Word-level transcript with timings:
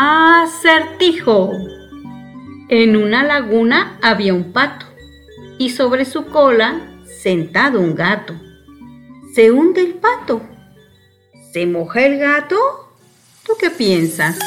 Acertijo. 0.00 1.50
En 2.68 2.94
una 2.94 3.24
laguna 3.24 3.98
había 4.00 4.32
un 4.32 4.52
pato 4.52 4.86
y 5.58 5.70
sobre 5.70 6.04
su 6.04 6.26
cola 6.26 7.02
sentado 7.20 7.80
un 7.80 7.96
gato. 7.96 8.32
Se 9.34 9.50
hunde 9.50 9.80
el 9.80 9.94
pato. 9.94 10.40
¿Se 11.52 11.66
moja 11.66 12.02
el 12.06 12.16
gato? 12.20 12.56
¿Tú 13.44 13.54
qué 13.58 13.70
piensas? 13.70 14.38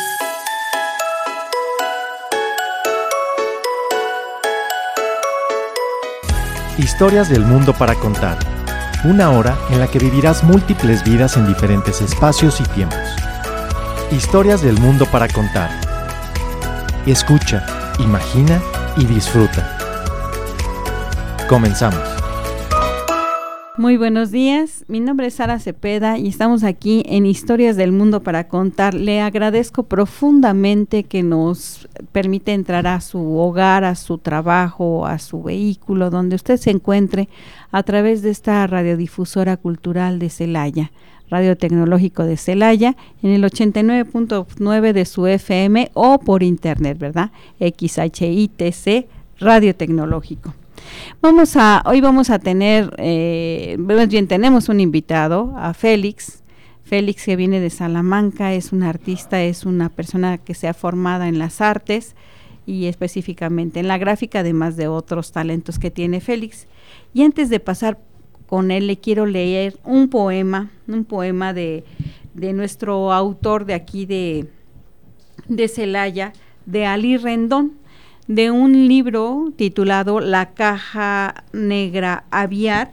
Historias 6.78 7.28
del 7.28 7.42
mundo 7.42 7.74
para 7.74 7.96
contar. 7.96 8.40
Una 9.04 9.32
hora 9.32 9.58
en 9.70 9.82
la 9.82 9.88
que 9.88 10.00
vivirás 10.00 10.46
múltiples 10.46 11.04
vidas 11.04 11.36
en 11.36 11.46
diferentes 11.46 12.00
espacios 12.00 12.62
y 12.62 12.64
tiempos. 12.64 13.31
Historias 14.12 14.62
del 14.62 14.78
mundo 14.78 15.06
para 15.10 15.30
contar. 15.30 15.70
Escucha, 17.06 17.66
imagina 17.98 18.62
y 18.98 19.06
disfruta. 19.06 19.78
Comenzamos. 21.48 22.02
Muy 23.78 23.96
buenos 23.96 24.30
días, 24.30 24.84
mi 24.90 25.00
nombre 25.00 25.28
es 25.28 25.36
Sara 25.36 25.60
Cepeda 25.60 26.18
y 26.18 26.28
estamos 26.28 26.66
aquí 26.66 27.04
en 27.06 27.26
Historias 27.26 27.78
del 27.78 27.94
Mundo 27.94 28.22
para 28.22 28.50
contar. 28.50 28.94
Le 28.94 29.22
agradezco 29.22 29.84
profundamente 29.84 31.06
que 31.06 31.24
nos 31.24 31.88
permite 32.12 32.52
entrar 32.52 32.88
a 32.88 33.00
su 33.00 33.38
hogar, 33.38 33.86
a 33.86 33.96
su 33.96 34.18
trabajo, 34.18 35.06
a 35.06 35.20
su 35.20 35.42
vehículo, 35.42 36.10
donde 36.10 36.36
usted 36.36 36.58
se 36.58 36.70
encuentre 36.70 37.30
a 37.72 37.82
través 37.84 38.22
de 38.22 38.32
esta 38.32 38.68
radiodifusora 38.68 39.56
cultural 39.56 40.20
de 40.20 40.30
Celaya. 40.30 40.92
Radio 41.32 41.56
Tecnológico 41.56 42.26
de 42.26 42.36
Celaya 42.36 42.98
en 43.24 43.32
el 43.32 43.44
89.9 43.44 44.92
de 44.92 45.06
su 45.06 45.26
FM 45.28 45.90
o 45.94 46.20
por 46.20 46.44
internet, 46.44 47.00
¿verdad? 47.00 47.32
XHITC 47.60 49.08
Radio 49.40 49.74
Tecnológico. 49.74 50.54
Vamos 51.22 51.56
a, 51.56 51.84
hoy 51.86 52.02
vamos 52.02 52.30
a 52.30 52.40
tener, 52.40 52.94
eh, 52.98 53.78
bien, 54.10 54.28
tenemos 54.28 54.68
un 54.68 54.82
invitado, 54.82 55.54
a 55.58 55.74
Félix. 55.74 56.44
Félix 56.84 57.24
que 57.24 57.38
viene 57.38 57.62
de 57.62 57.70
Salamanca, 57.70 58.54
es 58.54 58.74
un 58.74 58.84
artista, 58.84 59.42
es 59.42 59.66
una 59.66 59.88
persona 59.88 60.38
que 60.38 60.54
se 60.54 60.68
ha 60.68 60.74
formado 60.74 61.24
en 61.24 61.40
las 61.40 61.62
artes 61.62 62.14
y 62.66 62.88
específicamente 62.88 63.80
en 63.80 63.88
la 63.88 63.98
gráfica, 63.98 64.40
además 64.40 64.76
de 64.76 64.90
otros 64.90 65.32
talentos 65.32 65.80
que 65.80 65.92
tiene 65.92 66.20
Félix. 66.20 66.68
Y 67.14 67.24
antes 67.24 67.50
de 67.50 67.62
pasar 67.62 68.00
con 68.52 68.70
él 68.70 68.88
le 68.88 68.98
quiero 68.98 69.26
leer 69.26 69.78
un 69.86 70.10
poema, 70.10 70.72
un 70.86 71.06
poema 71.06 71.54
de, 71.54 71.86
nuestro 72.36 73.14
autor 73.14 73.64
de 73.64 73.74
aquí 73.74 74.06
de, 74.06 74.46
de 75.48 75.70
Celaya, 75.70 76.34
de 76.66 76.86
Ali 76.86 77.16
Rendón, 77.16 77.76
de 78.28 78.52
un 78.52 78.90
libro 78.90 79.54
titulado 79.56 80.20
La 80.20 80.50
Caja 80.50 81.46
Negra 81.54 82.26
Aviar, 82.30 82.92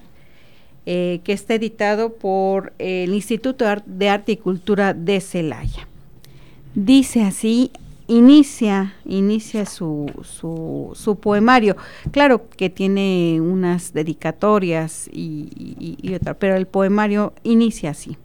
eh, 0.86 1.22
que 1.24 1.32
está 1.32 1.54
editado 1.54 2.14
por 2.14 2.72
el 2.78 3.12
Instituto 3.12 3.64
de 3.84 4.08
Arte 4.10 4.30
y 4.30 4.36
Cultura 4.36 4.94
de 4.94 5.20
Celaya. 5.20 5.88
Dice 6.76 7.22
así 7.24 7.72
inicia, 8.08 8.94
inicia 9.04 9.66
su, 9.66 10.10
su, 10.22 11.16
poemario. 11.20 11.76
Claro 12.10 12.48
que 12.48 12.70
tiene 12.70 13.40
unas 13.40 13.92
dedicatorias 13.92 15.08
y, 15.12 15.96
y, 16.02 16.14
otra, 16.14 16.34
pero 16.34 16.56
el 16.56 16.66
poemario 16.66 17.34
inicia 17.44 17.90
así. 17.90 18.16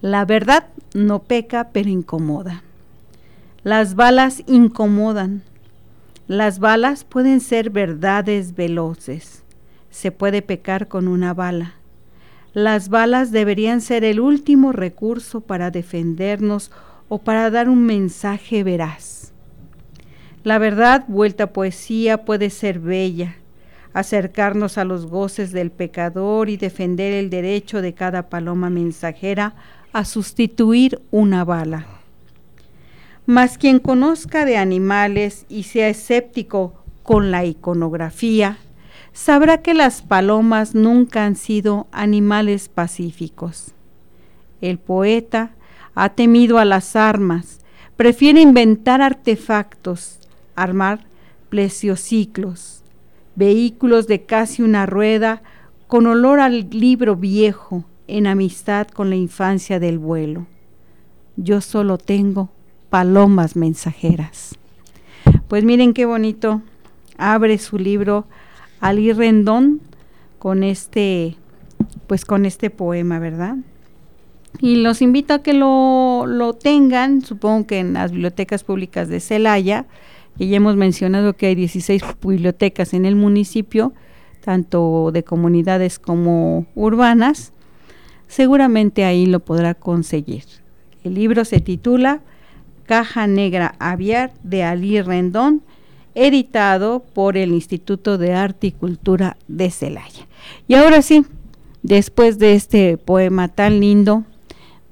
La 0.00 0.24
verdad 0.24 0.68
no 0.94 1.20
peca, 1.20 1.70
pero 1.72 1.90
incomoda. 1.90 2.62
Las 3.62 3.94
balas 3.94 4.42
incomodan. 4.46 5.42
Las 6.28 6.58
balas 6.58 7.04
pueden 7.04 7.40
ser 7.40 7.70
verdades 7.70 8.54
veloces. 8.54 9.42
Se 9.90 10.10
puede 10.10 10.42
pecar 10.42 10.88
con 10.88 11.06
una 11.06 11.34
bala. 11.34 11.74
Las 12.54 12.88
balas 12.88 13.32
deberían 13.32 13.80
ser 13.80 14.04
el 14.04 14.20
último 14.20 14.72
recurso 14.72 15.40
para 15.40 15.70
defendernos 15.70 16.70
o 17.12 17.18
para 17.18 17.50
dar 17.50 17.68
un 17.68 17.84
mensaje 17.84 18.64
veraz. 18.64 19.34
La 20.44 20.56
verdad, 20.56 21.04
vuelta 21.08 21.52
poesía, 21.52 22.24
puede 22.24 22.48
ser 22.48 22.78
bella, 22.78 23.36
acercarnos 23.92 24.78
a 24.78 24.84
los 24.84 25.04
goces 25.04 25.52
del 25.52 25.70
pecador 25.70 26.48
y 26.48 26.56
defender 26.56 27.12
el 27.12 27.28
derecho 27.28 27.82
de 27.82 27.92
cada 27.92 28.30
paloma 28.30 28.70
mensajera 28.70 29.54
a 29.92 30.06
sustituir 30.06 31.02
una 31.10 31.44
bala. 31.44 31.84
Mas 33.26 33.58
quien 33.58 33.78
conozca 33.78 34.46
de 34.46 34.56
animales 34.56 35.44
y 35.50 35.64
sea 35.64 35.90
escéptico 35.90 36.82
con 37.02 37.30
la 37.30 37.44
iconografía, 37.44 38.56
sabrá 39.12 39.60
que 39.60 39.74
las 39.74 40.00
palomas 40.00 40.74
nunca 40.74 41.26
han 41.26 41.36
sido 41.36 41.88
animales 41.92 42.70
pacíficos. 42.70 43.72
El 44.62 44.78
poeta 44.78 45.50
ha 45.94 46.10
temido 46.10 46.58
a 46.58 46.64
las 46.64 46.96
armas, 46.96 47.60
prefiere 47.96 48.40
inventar 48.40 49.02
artefactos, 49.02 50.18
armar 50.54 51.00
plesiociclos, 51.48 52.82
vehículos 53.36 54.06
de 54.06 54.22
casi 54.22 54.62
una 54.62 54.86
rueda 54.86 55.42
con 55.86 56.06
olor 56.06 56.40
al 56.40 56.70
libro 56.70 57.16
viejo, 57.16 57.84
en 58.08 58.26
amistad 58.26 58.88
con 58.88 59.10
la 59.10 59.16
infancia 59.16 59.78
del 59.78 59.98
vuelo. 59.98 60.46
Yo 61.36 61.60
solo 61.60 61.98
tengo 61.98 62.50
palomas 62.90 63.56
mensajeras. 63.56 64.58
Pues 65.48 65.64
miren 65.64 65.94
qué 65.94 66.04
bonito. 66.04 66.62
Abre 67.16 67.56
su 67.58 67.78
libro 67.78 68.26
Ali 68.80 69.12
Rendón 69.12 69.80
con 70.38 70.62
este 70.62 71.36
pues 72.06 72.24
con 72.24 72.44
este 72.44 72.68
poema, 72.68 73.18
¿verdad? 73.18 73.56
Y 74.60 74.76
los 74.76 75.02
invito 75.02 75.34
a 75.34 75.42
que 75.42 75.54
lo, 75.54 76.24
lo 76.26 76.52
tengan, 76.52 77.22
supongo 77.22 77.66
que 77.66 77.80
en 77.80 77.94
las 77.94 78.12
bibliotecas 78.12 78.64
públicas 78.64 79.08
de 79.08 79.20
Celaya, 79.20 79.86
que 80.38 80.46
ya 80.46 80.56
hemos 80.56 80.76
mencionado 80.76 81.34
que 81.34 81.46
hay 81.46 81.54
16 81.54 82.02
bibliotecas 82.22 82.94
en 82.94 83.04
el 83.04 83.16
municipio, 83.16 83.92
tanto 84.44 85.10
de 85.12 85.22
comunidades 85.24 85.98
como 85.98 86.66
urbanas, 86.74 87.52
seguramente 88.28 89.04
ahí 89.04 89.26
lo 89.26 89.40
podrá 89.40 89.74
conseguir. 89.74 90.44
El 91.04 91.14
libro 91.14 91.44
se 91.44 91.60
titula 91.60 92.20
Caja 92.86 93.26
Negra 93.26 93.74
Aviar 93.78 94.32
de 94.42 94.62
Ali 94.64 95.00
Rendón, 95.00 95.62
editado 96.14 97.00
por 97.00 97.36
el 97.36 97.52
Instituto 97.52 98.18
de 98.18 98.34
Arte 98.34 98.68
y 98.68 98.72
Cultura 98.72 99.36
de 99.48 99.70
Celaya. 99.70 100.26
Y 100.68 100.74
ahora 100.74 101.02
sí, 101.02 101.24
después 101.82 102.38
de 102.38 102.54
este 102.54 102.98
poema 102.98 103.48
tan 103.48 103.80
lindo, 103.80 104.24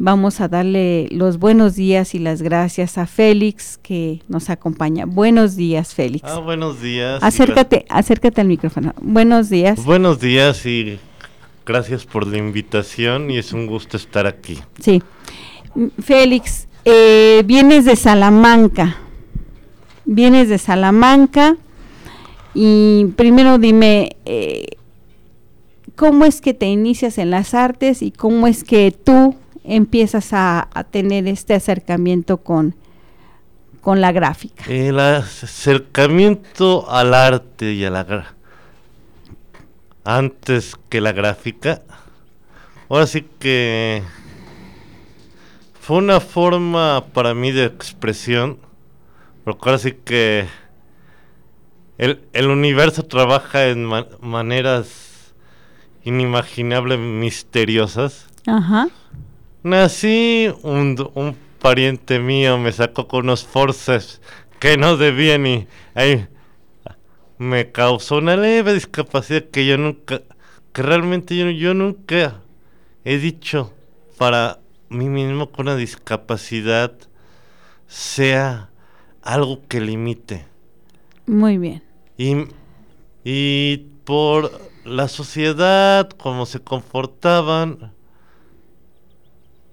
Vamos 0.03 0.41
a 0.41 0.49
darle 0.49 1.09
los 1.11 1.39
buenos 1.39 1.77
días 1.77 2.15
y 2.15 2.19
las 2.21 2.41
gracias 2.41 2.97
a 2.97 3.07
Félix 3.07 3.77
que 3.77 4.23
nos 4.29 4.49
acompaña. 4.49 5.05
Buenos 5.05 5.57
días, 5.57 5.95
Félix. 5.95 6.25
Ah, 6.27 6.39
buenos 6.39 6.81
días. 6.81 7.23
Acércate, 7.23 7.85
acércate 7.91 8.41
al 8.41 8.47
micrófono. 8.47 8.95
Buenos 9.03 9.51
días. 9.51 9.85
Buenos 9.85 10.19
días 10.19 10.65
y 10.65 10.99
gracias 11.67 12.07
por 12.07 12.27
la 12.27 12.39
invitación 12.39 13.31
y 13.31 13.37
es 13.37 13.53
un 13.53 13.67
gusto 13.67 13.99
estar 13.99 14.27
aquí. 14.27 14.59
Sí. 14.79 15.03
Félix, 15.99 16.67
eh, 16.87 17.43
vienes 17.45 17.85
de 17.85 17.95
Salamanca. 17.95 18.97
Vienes 20.07 20.49
de 20.49 20.57
Salamanca 20.57 21.59
y 22.55 23.05
primero 23.17 23.59
dime, 23.59 24.17
eh, 24.25 24.65
¿cómo 25.95 26.25
es 26.25 26.41
que 26.41 26.55
te 26.55 26.65
inicias 26.65 27.19
en 27.19 27.31
las 27.31 27.53
artes 27.53 28.01
y 28.01 28.11
cómo 28.11 28.47
es 28.47 28.65
que 28.65 28.93
tú 28.93 29.37
empiezas 29.65 30.31
a, 30.33 30.69
tener 30.91 31.29
este 31.29 31.55
acercamiento 31.55 32.39
con, 32.39 32.75
con 33.81 34.01
la 34.01 34.13
gráfica? 34.13 34.65
El 34.69 34.99
acercamiento 34.99 36.91
al 36.91 37.15
arte 37.15 37.73
y 37.73 37.85
a 37.85 37.91
la 37.91 38.35
antes 40.05 40.77
que 40.89 41.01
la 41.01 41.13
gráfica, 41.13 41.83
ahora 42.89 43.07
sí 43.07 43.27
que 43.39 44.03
fue 45.81 45.99
una 45.99 46.21
forma 46.21 47.05
para 47.13 47.35
mí 47.35 47.53
de 47.53 47.65
expresión, 47.65 48.59
porque 49.45 49.69
ahora 49.69 49.79
sí 49.79 49.93
que 49.93 50.47
el, 51.99 52.23
el 52.33 52.49
universo 52.49 53.05
trabaja 53.05 53.67
en 53.67 53.85
maneras 54.21 55.35
inimaginables, 56.05 56.99
misteriosas. 56.99 58.27
Ajá. 58.47 58.89
Nací, 59.63 60.49
un, 60.63 60.97
un 61.15 61.37
pariente 61.61 62.19
mío 62.19 62.59
me 62.59 62.73
sacó 62.73 63.07
con 63.07 63.25
unos 63.25 63.45
forces 63.45 64.21
que 64.59 64.77
no 64.77 64.97
debían 64.97 65.47
y 65.47 65.67
me 67.39 67.71
causó 67.73 68.19
una 68.19 68.37
leve 68.37 68.75
discapacidad 68.75 69.45
que 69.45 69.67
yo 69.67 69.79
nunca, 69.79 70.23
que 70.73 70.83
realmente 70.83 71.37
yo, 71.37 71.51
yo 71.51 71.75
nunca 71.75 72.41
he 73.05 73.19
dicho 73.19 73.73
para 74.19 74.61
mí 74.89 75.09
mismo 75.09 75.51
con 75.51 75.67
una 75.67 75.77
discapacidad 75.77 76.93
sea 77.87 78.71
algo 79.23 79.63
que 79.69 79.81
limite. 79.81 80.45
Muy 81.27 81.59
bien. 81.59 81.83
Y, 82.17 82.47
y 83.25 83.79
por 84.05 84.51
la 84.85 85.09
sociedad, 85.09 86.09
cómo 86.11 86.47
se 86.47 86.61
comportaban, 86.61 87.93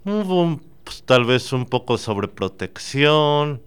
hubo 0.08 0.42
un- 0.42 0.62
pues, 0.84 1.04
tal 1.04 1.26
vez 1.26 1.52
un 1.54 1.66
poco 1.66 1.98
sobreprotección, 1.98 3.62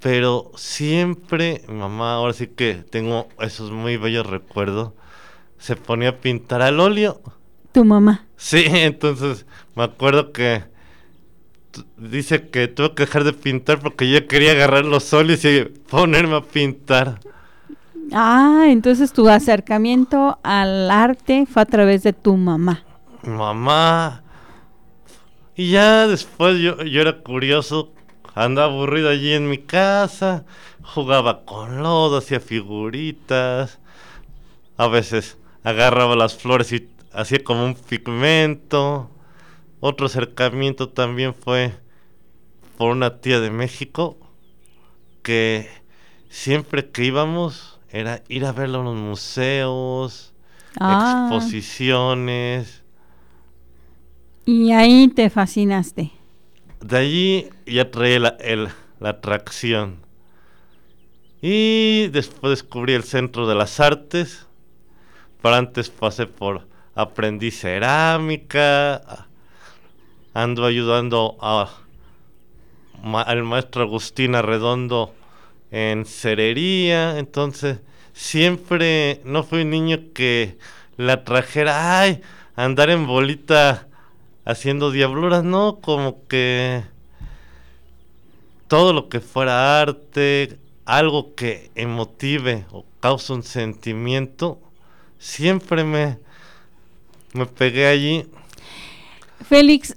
pero 0.00 0.52
siempre, 0.56 1.62
mamá, 1.68 2.14
ahora 2.14 2.32
sí 2.32 2.46
que 2.48 2.74
tengo 2.74 3.28
esos 3.40 3.70
muy 3.70 3.96
bellos 3.96 4.26
recuerdos, 4.26 4.92
se 5.58 5.76
ponía 5.76 6.10
a 6.10 6.16
pintar 6.16 6.62
al 6.62 6.78
óleo. 6.80 7.20
Tu 7.72 7.84
mamá. 7.84 8.24
Sí, 8.36 8.64
entonces 8.68 9.46
me 9.74 9.84
acuerdo 9.84 10.32
que 10.32 10.64
dice 11.96 12.48
que 12.48 12.68
tuve 12.68 12.94
que 12.94 13.04
dejar 13.04 13.24
de 13.24 13.32
pintar 13.32 13.80
porque 13.80 14.10
yo 14.10 14.26
quería 14.26 14.52
agarrar 14.52 14.84
los 14.84 15.12
óleos 15.12 15.44
y 15.44 15.64
ponerme 15.64 16.36
a 16.36 16.40
pintar. 16.42 17.20
Ah, 18.12 18.64
entonces 18.68 19.12
tu 19.12 19.28
acercamiento 19.28 20.38
al 20.42 20.90
arte 20.90 21.46
fue 21.46 21.62
a 21.62 21.66
través 21.66 22.02
de 22.04 22.12
tu 22.12 22.36
mamá. 22.36 22.82
Mamá. 23.22 24.22
Y 25.58 25.72
ya 25.72 26.06
después 26.06 26.60
yo, 26.60 26.84
yo 26.84 27.00
era 27.00 27.18
curioso, 27.20 27.92
andaba 28.36 28.72
aburrido 28.72 29.08
allí 29.08 29.32
en 29.32 29.50
mi 29.50 29.58
casa, 29.58 30.44
jugaba 30.84 31.44
con 31.44 31.82
lodo, 31.82 32.18
hacía 32.18 32.38
figuritas, 32.38 33.80
a 34.76 34.86
veces 34.86 35.36
agarraba 35.64 36.14
las 36.14 36.36
flores 36.36 36.70
y 36.72 36.88
hacía 37.12 37.42
como 37.42 37.64
un 37.64 37.74
pigmento. 37.74 39.10
Otro 39.80 40.06
acercamiento 40.06 40.90
también 40.90 41.34
fue 41.34 41.74
por 42.76 42.92
una 42.92 43.20
tía 43.20 43.40
de 43.40 43.50
México 43.50 44.16
que 45.22 45.68
siempre 46.30 46.90
que 46.90 47.04
íbamos 47.04 47.80
era 47.90 48.22
ir 48.28 48.44
a 48.44 48.52
verlo 48.52 48.78
en 48.78 48.84
los 48.84 48.96
museos, 48.96 50.34
Ah, 50.78 51.28
exposiciones. 51.32 52.77
Y 54.48 54.72
ahí 54.72 55.08
te 55.08 55.28
fascinaste. 55.28 56.10
De 56.80 56.96
allí 56.96 57.50
ya 57.66 57.90
traía 57.90 58.18
la, 58.18 58.74
atracción. 59.02 59.98
Y 61.42 62.06
después 62.06 62.52
descubrí 62.52 62.94
el 62.94 63.04
Centro 63.04 63.46
de 63.46 63.54
las 63.54 63.78
Artes. 63.78 64.46
Pero 65.42 65.54
antes 65.54 65.90
pasé 65.90 66.24
por 66.24 66.66
aprendí 66.94 67.50
cerámica. 67.50 69.26
Ando 70.32 70.64
ayudando 70.64 71.36
a, 71.42 71.68
al 73.02 73.44
maestro 73.44 73.82
Agustín 73.82 74.34
Arredondo 74.34 75.14
en 75.70 76.06
cerería. 76.06 77.18
Entonces, 77.18 77.80
siempre 78.14 79.20
no 79.24 79.42
fui 79.42 79.60
un 79.60 79.68
niño 79.68 79.98
que 80.14 80.56
la 80.96 81.22
trajera, 81.24 82.00
ay, 82.00 82.22
andar 82.56 82.88
en 82.88 83.06
bolita 83.06 83.87
haciendo 84.48 84.90
diabluras, 84.90 85.44
no, 85.44 85.78
como 85.82 86.26
que 86.26 86.82
todo 88.66 88.94
lo 88.94 89.10
que 89.10 89.20
fuera 89.20 89.78
arte, 89.82 90.58
algo 90.86 91.34
que 91.34 91.70
emotive 91.74 92.64
o 92.72 92.86
cause 93.00 93.30
un 93.34 93.42
sentimiento, 93.42 94.58
siempre 95.18 95.84
me, 95.84 96.18
me 97.34 97.44
pegué 97.44 97.88
allí. 97.88 98.24
Félix, 99.46 99.94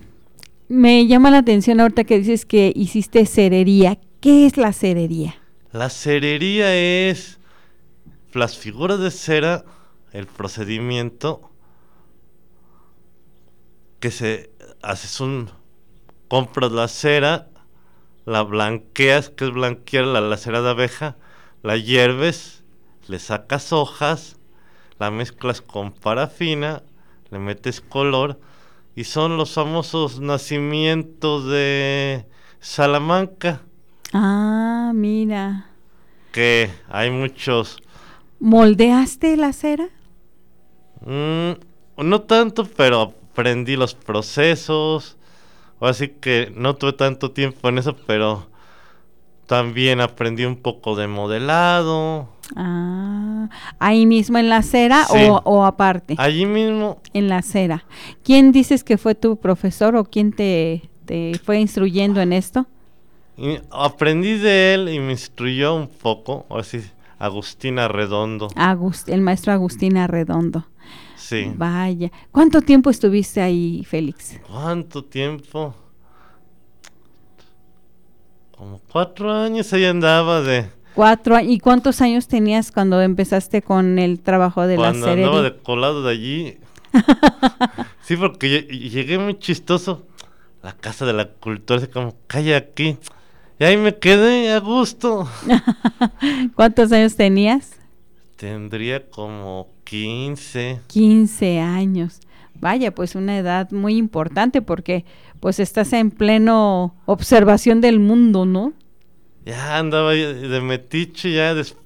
me 0.68 1.06
llama 1.06 1.30
la 1.30 1.38
atención 1.38 1.80
ahorita 1.80 2.04
que 2.04 2.18
dices 2.18 2.44
que 2.44 2.70
hiciste 2.76 3.24
cerería. 3.24 3.98
¿Qué 4.20 4.44
es 4.44 4.58
la 4.58 4.74
cerería? 4.74 5.36
La 5.72 5.88
cerería 5.88 6.76
es 6.76 7.38
las 8.34 8.58
figuras 8.58 9.00
de 9.00 9.10
cera, 9.10 9.64
el 10.12 10.26
procedimiento 10.26 11.47
que 14.00 14.10
se 14.10 14.50
haces 14.82 15.20
un 15.20 15.50
compras 16.28 16.72
la 16.72 16.88
cera, 16.88 17.48
la 18.26 18.42
blanqueas, 18.42 19.30
que 19.30 19.46
es 19.46 19.52
blanquear 19.52 20.04
la, 20.06 20.20
la 20.20 20.36
cera 20.36 20.62
de 20.62 20.70
abeja, 20.70 21.16
la 21.62 21.76
hierves, 21.76 22.64
le 23.08 23.18
sacas 23.18 23.72
hojas, 23.72 24.36
la 24.98 25.10
mezclas 25.10 25.62
con 25.62 25.92
parafina, 25.92 26.82
le 27.30 27.38
metes 27.38 27.80
color 27.80 28.40
y 28.94 29.04
son 29.04 29.36
los 29.36 29.54
famosos 29.54 30.20
nacimientos 30.20 31.46
de 31.46 32.26
Salamanca 32.60 33.62
Ah, 34.12 34.92
mira. 34.94 35.66
que 36.32 36.70
hay 36.88 37.10
muchos 37.10 37.78
¿Moldeaste 38.40 39.36
la 39.36 39.52
cera? 39.52 39.88
Mm, 41.04 41.52
no 41.98 42.20
tanto, 42.22 42.64
pero 42.64 43.14
aprendí 43.38 43.76
los 43.76 43.94
procesos. 43.94 45.16
Así 45.80 46.08
que 46.08 46.52
no 46.56 46.74
tuve 46.74 46.92
tanto 46.92 47.30
tiempo 47.30 47.68
en 47.68 47.78
eso, 47.78 47.94
pero 48.06 48.48
también 49.46 50.00
aprendí 50.00 50.44
un 50.44 50.56
poco 50.56 50.96
de 50.96 51.06
modelado. 51.06 52.28
Ah, 52.56 53.48
ahí 53.78 54.06
mismo 54.06 54.38
en 54.38 54.48
la 54.48 54.62
cera 54.62 55.04
Sí. 55.04 55.18
o, 55.30 55.40
o 55.44 55.64
aparte. 55.64 56.16
Allí 56.18 56.46
mismo, 56.46 57.00
En 57.14 57.28
la 57.28 57.42
cera. 57.42 57.84
¿Quién 58.24 58.50
dices 58.50 58.82
que 58.82 58.98
fue 58.98 59.14
tu 59.14 59.36
profesor 59.38 59.94
o 59.94 60.04
quién 60.04 60.32
te, 60.32 60.90
te 61.04 61.40
fue 61.44 61.60
instruyendo 61.60 62.20
en 62.20 62.32
esto? 62.32 62.66
y 63.40 63.56
aprendí 63.70 64.36
de 64.36 64.74
él 64.74 64.88
y 64.88 64.98
me 64.98 65.12
instruyó 65.12 65.76
un 65.76 65.86
poco. 65.86 66.44
Así, 66.50 66.80
Agustina 67.20 67.86
Redondo. 67.86 68.48
Agust- 68.56 69.08
el 69.12 69.20
maestro 69.20 69.52
Agustín 69.52 69.96
Arredondo. 69.96 70.64
Sí. 71.28 71.52
Vaya. 71.56 72.10
¿Cuánto 72.32 72.62
tiempo 72.62 72.88
estuviste 72.88 73.42
ahí, 73.42 73.84
Félix? 73.84 74.40
¿Cuánto 74.48 75.04
tiempo? 75.04 75.74
Como 78.56 78.80
cuatro 78.90 79.30
años 79.32 79.70
ahí 79.74 79.84
andaba 79.84 80.40
de... 80.40 80.70
Cuatro. 80.94 81.38
¿Y 81.40 81.60
cuántos 81.60 82.00
años 82.00 82.26
tenías 82.28 82.72
cuando 82.72 83.00
empezaste 83.02 83.60
con 83.62 83.98
el 83.98 84.20
trabajo 84.20 84.66
de 84.66 84.76
Cuando 84.76 85.06
la 85.06 85.12
andaba 85.12 85.32
cerería? 85.32 85.50
de 85.56 85.62
colado 85.62 86.02
de 86.02 86.10
allí. 86.10 86.58
sí, 88.02 88.16
porque 88.16 88.66
lle- 88.66 88.88
llegué 88.90 89.18
muy 89.18 89.38
chistoso. 89.38 90.06
La 90.62 90.72
casa 90.72 91.04
de 91.04 91.12
la 91.12 91.28
cultura, 91.28 91.78
así 91.78 91.88
como, 91.88 92.16
calla 92.26 92.56
aquí. 92.56 92.96
Y 93.60 93.64
ahí 93.64 93.76
me 93.76 93.96
quedé 93.98 94.50
a 94.50 94.58
gusto. 94.60 95.28
¿Cuántos 96.56 96.90
años 96.90 97.14
tenías? 97.16 97.76
Tendría 98.36 99.08
como 99.08 99.68
15. 99.88 100.80
15 100.86 101.60
años. 101.60 102.20
Vaya, 102.60 102.94
pues 102.94 103.14
una 103.14 103.38
edad 103.38 103.70
muy 103.70 103.96
importante 103.96 104.62
porque 104.62 105.04
pues 105.40 105.60
estás 105.60 105.92
en 105.92 106.10
pleno 106.10 106.94
observación 107.06 107.80
del 107.80 108.00
mundo, 108.00 108.44
¿no? 108.44 108.72
Ya 109.44 109.78
andaba 109.78 110.12
de 110.12 110.60
metiche, 110.60 111.32
ya 111.32 111.54
des- 111.54 111.76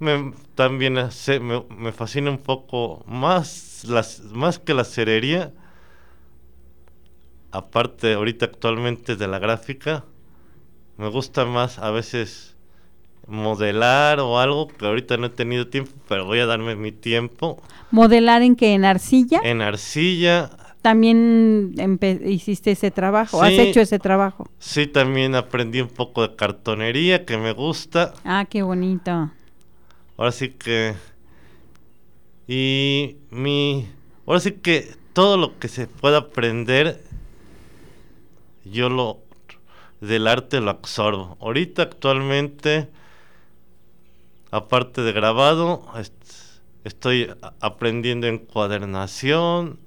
me, 0.00 0.32
también 0.54 0.98
hace- 0.98 1.40
me, 1.40 1.64
me 1.76 1.92
fascina 1.92 2.30
un 2.30 2.38
poco 2.38 3.04
más, 3.06 3.84
las, 3.88 4.20
más 4.32 4.58
que 4.58 4.74
la 4.74 4.84
cerería. 4.84 5.52
Aparte, 7.50 8.14
ahorita 8.14 8.44
actualmente 8.46 9.16
de 9.16 9.26
la 9.26 9.38
gráfica, 9.38 10.04
me 10.98 11.08
gusta 11.10 11.46
más 11.46 11.78
a 11.80 11.90
veces 11.92 12.56
modelar 13.28 14.20
o 14.20 14.38
algo 14.40 14.68
que 14.68 14.86
ahorita 14.86 15.16
no 15.16 15.26
he 15.26 15.30
tenido 15.30 15.68
tiempo, 15.68 15.92
pero 16.08 16.24
voy 16.24 16.40
a 16.40 16.46
darme 16.46 16.74
mi 16.76 16.92
tiempo. 16.92 17.62
Modelar 17.90 18.42
en 18.42 18.56
que 18.56 18.74
en 18.74 18.84
arcilla 18.84 19.40
En 19.44 19.62
arcilla, 19.62 20.50
también 20.82 21.74
hiciste 22.24 22.70
ese 22.72 22.90
trabajo, 22.90 23.42
has 23.42 23.52
hecho 23.52 23.80
ese 23.80 23.98
trabajo. 23.98 24.48
sí 24.58 24.86
también 24.86 25.34
aprendí 25.34 25.80
un 25.80 25.88
poco 25.88 26.26
de 26.26 26.36
cartonería 26.36 27.24
que 27.24 27.36
me 27.36 27.52
gusta. 27.52 28.14
Ah, 28.24 28.46
qué 28.48 28.62
bonito. 28.62 29.30
Ahora 30.16 30.32
sí 30.32 30.50
que. 30.50 30.94
Y 32.46 33.16
mi. 33.30 33.88
Ahora 34.26 34.40
sí 34.40 34.52
que 34.52 34.94
todo 35.12 35.36
lo 35.36 35.58
que 35.58 35.68
se 35.68 35.86
pueda 35.86 36.18
aprender, 36.18 37.02
yo 38.64 38.88
lo. 38.88 39.18
Del 40.00 40.28
arte 40.28 40.60
lo 40.60 40.70
absorbo. 40.70 41.36
Ahorita 41.40 41.82
actualmente, 41.82 42.88
aparte 44.50 45.02
de 45.02 45.12
grabado, 45.12 45.82
est- 45.96 46.12
estoy 46.84 47.30
aprendiendo 47.60 48.26
encuadernación. 48.26 49.78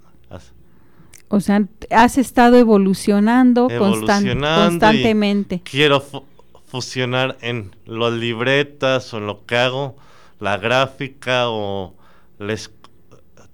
O 1.30 1.40
sea, 1.40 1.64
has 1.92 2.18
estado 2.18 2.58
evolucionando, 2.58 3.68
constantemente. 3.70 5.62
Quiero 5.64 6.02
fu- 6.02 6.26
fusionar 6.68 7.38
en 7.42 7.76
las 7.86 8.14
libretas 8.14 9.14
o 9.14 9.18
en 9.18 9.28
lo 9.28 9.46
que 9.46 9.56
hago, 9.56 9.96
la 10.40 10.58
gráfica 10.58 11.50
o 11.50 11.96
les, 12.38 12.72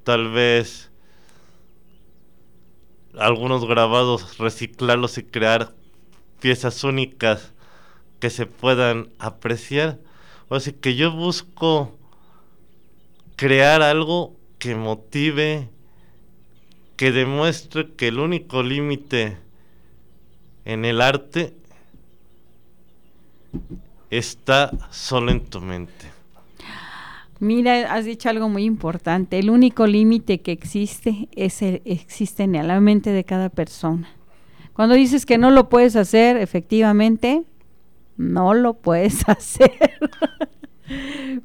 tal 0.03 0.31
vez 0.31 0.89
algunos 3.17 3.65
grabados 3.67 4.37
reciclarlos 4.37 5.17
y 5.17 5.23
crear 5.23 5.73
piezas 6.39 6.83
únicas 6.83 7.53
que 8.19 8.29
se 8.29 8.45
puedan 8.45 9.09
apreciar. 9.19 9.99
Así 10.49 10.71
que 10.71 10.95
yo 10.95 11.11
busco 11.11 11.97
crear 13.35 13.81
algo 13.81 14.35
que 14.59 14.75
motive, 14.75 15.69
que 16.95 17.11
demuestre 17.11 17.93
que 17.95 18.07
el 18.07 18.19
único 18.19 18.63
límite 18.63 19.37
en 20.65 20.85
el 20.85 21.01
arte 21.01 21.53
está 24.09 24.71
solo 24.89 25.31
en 25.31 25.45
tu 25.45 25.61
mente. 25.61 26.17
Mira, 27.39 27.93
has 27.93 28.05
dicho 28.05 28.29
algo 28.29 28.49
muy 28.49 28.63
importante. 28.63 29.37
El 29.37 29.49
único 29.49 29.85
límite 29.85 30.41
que 30.41 30.51
existe 30.51 31.29
es 31.33 31.61
el, 31.61 31.81
existe 31.85 32.43
en 32.43 32.67
la 32.67 32.79
mente 32.79 33.11
de 33.11 33.23
cada 33.23 33.49
persona. 33.49 34.09
Cuando 34.73 34.95
dices 34.95 35.25
que 35.25 35.37
no 35.37 35.51
lo 35.51 35.69
puedes 35.69 35.95
hacer, 35.95 36.37
efectivamente, 36.37 37.43
no 38.17 38.53
lo 38.53 38.73
puedes 38.75 39.23
hacer. 39.29 39.99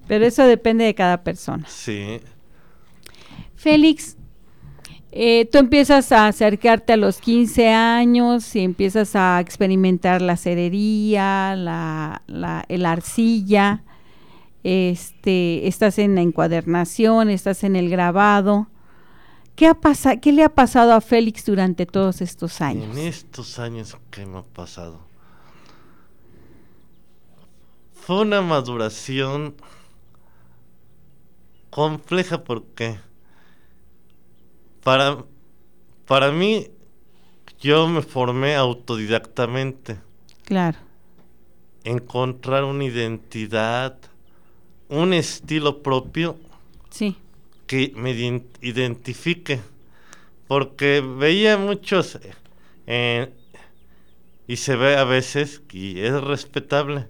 Pero 0.07 0.27
eso 0.27 0.45
depende 0.45 0.85
de 0.85 0.95
cada 0.95 1.23
persona. 1.23 1.65
Sí. 1.69 2.21
Félix, 3.55 4.17
eh, 5.13 5.49
tú 5.53 5.59
empiezas 5.59 6.11
a 6.11 6.27
acercarte 6.27 6.95
a 6.95 6.97
los 6.97 7.19
15 7.19 7.69
años 7.69 8.57
y 8.57 8.61
empiezas 8.61 9.15
a 9.15 9.41
experimentar 9.41 10.23
la 10.23 10.37
cerería, 10.37 11.55
la, 11.55 12.23
la 12.27 12.65
el 12.69 12.87
arcilla, 12.87 13.83
este, 14.65 15.67
estás 15.67 15.99
en 15.99 16.15
la 16.15 16.23
encuadernación, 16.23 17.29
estás 17.31 17.63
en 17.63 17.77
el 17.77 17.91
grabado. 17.91 18.69
¿Qué, 19.55 19.67
ha 19.67 19.77
¿Qué 20.21 20.33
le 20.33 20.45
ha 20.45 20.49
pasado 20.49 20.95
a 20.95 21.01
Félix 21.01 21.45
durante 21.45 21.85
todos 21.85 22.23
estos 22.23 22.61
años? 22.61 22.97
En 22.97 23.07
estos 23.07 23.59
años, 23.59 23.97
¿qué 24.11 24.25
me 24.25 24.39
ha 24.39 24.43
pasado? 24.43 25.12
Fue 28.13 28.21
una 28.21 28.43
maduración 28.43 29.55
compleja 31.71 32.45
porque 32.45 32.99
para, 34.85 35.25
para 36.07 36.31
mí, 36.31 36.67
yo 37.59 37.89
me 37.89 38.03
formé 38.03 38.55
autodidactamente. 38.55 39.97
Claro. 40.45 40.77
Encontrar 41.85 42.65
una 42.65 42.85
identidad, 42.85 43.97
un 44.91 45.15
estilo 45.15 45.83
propio. 45.83 46.37
Sí. 46.91 47.17
Que 47.67 47.95
me 47.97 48.11
identifique. 48.61 49.63
Porque 50.49 51.01
veía 51.01 51.57
muchos, 51.57 52.19
eh, 52.87 53.33
y 54.47 54.57
se 54.57 54.77
ve 54.77 54.99
a 54.99 55.05
veces, 55.05 55.63
y 55.73 56.01
es 56.01 56.13
respetable, 56.23 57.09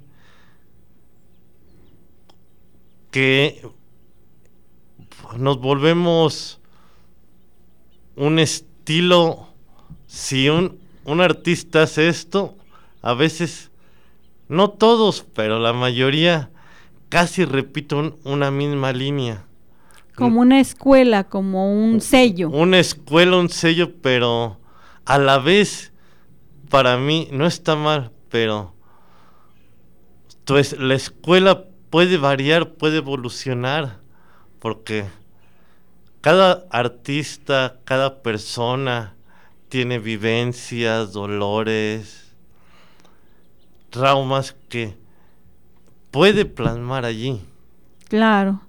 que 3.13 3.63
nos 5.37 5.61
volvemos 5.61 6.61
un 8.17 8.39
estilo, 8.41 9.49
si 10.07 10.49
un, 10.49 10.79
un 11.05 11.21
artista 11.21 11.83
hace 11.83 12.09
esto, 12.09 12.57
a 13.03 13.15
veces, 13.15 13.71
no 14.49 14.71
todos, 14.71 15.25
pero 15.35 15.61
la 15.61 15.73
mayoría, 15.73 16.51
casi 17.11 17.45
repito 17.45 18.19
una 18.25 18.51
misma 18.51 18.93
línea. 18.93 19.45
Como 20.17 20.41
una 20.41 20.61
escuela, 20.61 21.25
como 21.25 21.73
un 21.73 22.01
sello. 22.01 22.51
Una 22.51 22.79
escuela, 22.79 23.37
un 23.37 23.51
sello, 23.51 23.93
pero 24.01 24.59
a 25.05 25.19
la 25.19 25.39
vez, 25.39 25.93
para 26.71 26.97
mí, 26.97 27.29
no 27.31 27.47
está 27.47 27.77
mal, 27.77 28.11
pero 28.31 28.75
pues, 30.45 30.79
la 30.79 30.95
escuela 30.95 31.65
puede 31.93 32.17
variar, 32.17 32.71
puede 32.71 32.97
evolucionar, 32.97 33.99
porque 34.61 35.05
cada 36.23 36.65
artista, 36.71 37.81
cada 37.85 38.23
persona 38.23 39.15
tiene 39.69 39.99
vivencias, 39.99 41.13
dolores, 41.13 42.35
traumas 43.91 44.57
que 44.71 44.97
puede 46.11 46.47
plasmar 46.47 47.05
allí. 47.05 47.43
Claro. 48.09 48.63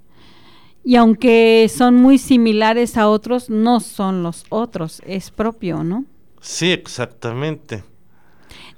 Y 0.84 0.98
aunque 0.98 1.72
son 1.74 1.96
muy 1.96 2.18
similares 2.18 2.98
a 2.98 3.08
otros, 3.08 3.50
no 3.50 3.80
son 3.80 4.22
los 4.22 4.44
otros, 4.50 5.01
es 5.06 5.32
propio, 5.32 5.82
¿no? 5.86 6.03
Sí, 6.42 6.74
exactamente. 6.74 7.86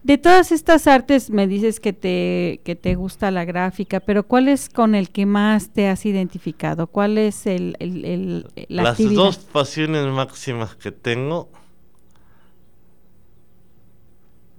De 0.05 0.19
todas 0.19 0.51
estas 0.51 0.85
artes 0.85 1.31
me 1.31 1.47
dices 1.47 1.79
que 1.79 1.91
te, 1.91 2.62
que 2.63 2.75
te 2.75 2.93
gusta 2.93 3.31
la 3.31 3.43
gráfica, 3.43 4.00
pero 4.00 4.21
¿cuál 4.27 4.47
es 4.50 4.69
con 4.69 4.93
el 4.93 5.09
que 5.09 5.25
más 5.25 5.74
te 5.74 5.88
has 5.88 6.05
identificado? 6.05 6.85
¿Cuál 6.85 7.17
es 7.17 7.47
el, 7.47 7.75
el, 7.79 8.45
Las 8.67 9.00
dos 9.00 9.38
pasiones 9.38 10.05
máximas 10.05 10.75
que 10.75 10.91
tengo 10.91 11.50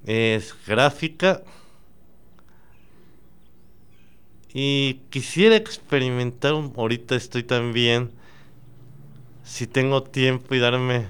es 0.05 0.53
gráfica 0.67 1.45
y 4.53 4.95
quisiera 5.11 5.55
experimentar, 5.55 6.55
ahorita 6.55 7.15
estoy 7.15 7.45
también, 7.45 8.11
si 9.45 9.69
tengo 9.69 10.03
tiempo 10.03 10.57
y 10.57 10.59
darme, 10.59 11.07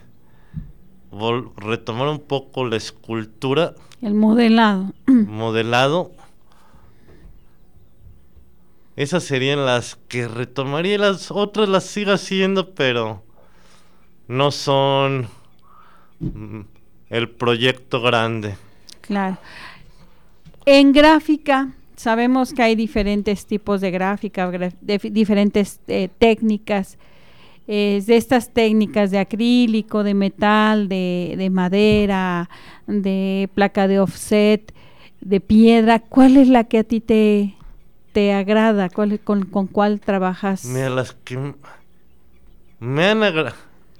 retomar 1.57 2.09
un 2.09 2.21
poco 2.21 2.67
la 2.67 2.77
escultura 2.77 3.75
el 4.03 4.15
modelado. 4.15 4.93
Modelado. 5.07 6.13
Esas 8.97 9.25
serían 9.25 9.67
las 9.67 9.97
que 10.09 10.27
retomaría. 10.27 10.99
Las 10.99 11.31
otras 11.31 11.69
las 11.69 11.85
sigo 11.85 12.13
haciendo, 12.13 12.75
pero 12.75 13.23
no 14.27 14.51
son 14.51 15.29
mm, 16.21 16.61
el 17.11 17.31
proyecto 17.31 18.01
grande. 18.01 18.57
Claro. 19.03 19.39
En 20.65 20.93
gráfica, 20.93 21.73
sabemos 21.97 22.53
que 22.53 22.63
hay 22.63 22.75
diferentes 22.75 23.47
tipos 23.47 23.81
de 23.81 23.91
gráfica, 23.91 24.51
diferentes 24.81 25.81
eh, 25.87 26.09
técnicas 26.19 26.99
es 27.67 28.07
de 28.07 28.17
estas 28.17 28.53
técnicas 28.53 29.11
de 29.11 29.19
acrílico, 29.19 30.03
de 30.03 30.15
metal, 30.15 30.89
de, 30.89 31.35
de, 31.37 31.51
madera, 31.51 32.49
de 32.87 33.49
placa 33.55 33.89
de 33.89 34.01
offset, 34.01 34.73
de 35.21 35.41
piedra, 35.41 35.99
¿cuál 35.99 36.37
es 36.37 36.49
la 36.49 36.65
que 36.65 36.79
a 36.79 36.85
ti 36.85 37.01
te, 37.01 37.55
te 38.13 38.33
agrada? 38.33 38.89
¿Cuál, 38.89 39.19
con, 39.21 39.45
¿Con 39.47 39.67
cuál 39.67 40.01
trabajas? 40.01 40.65
Mira, 40.67 40.91
las 40.91 41.13
que 41.13 41.55
me 42.79 43.05
han 43.07 43.23
agradado. 43.23 43.57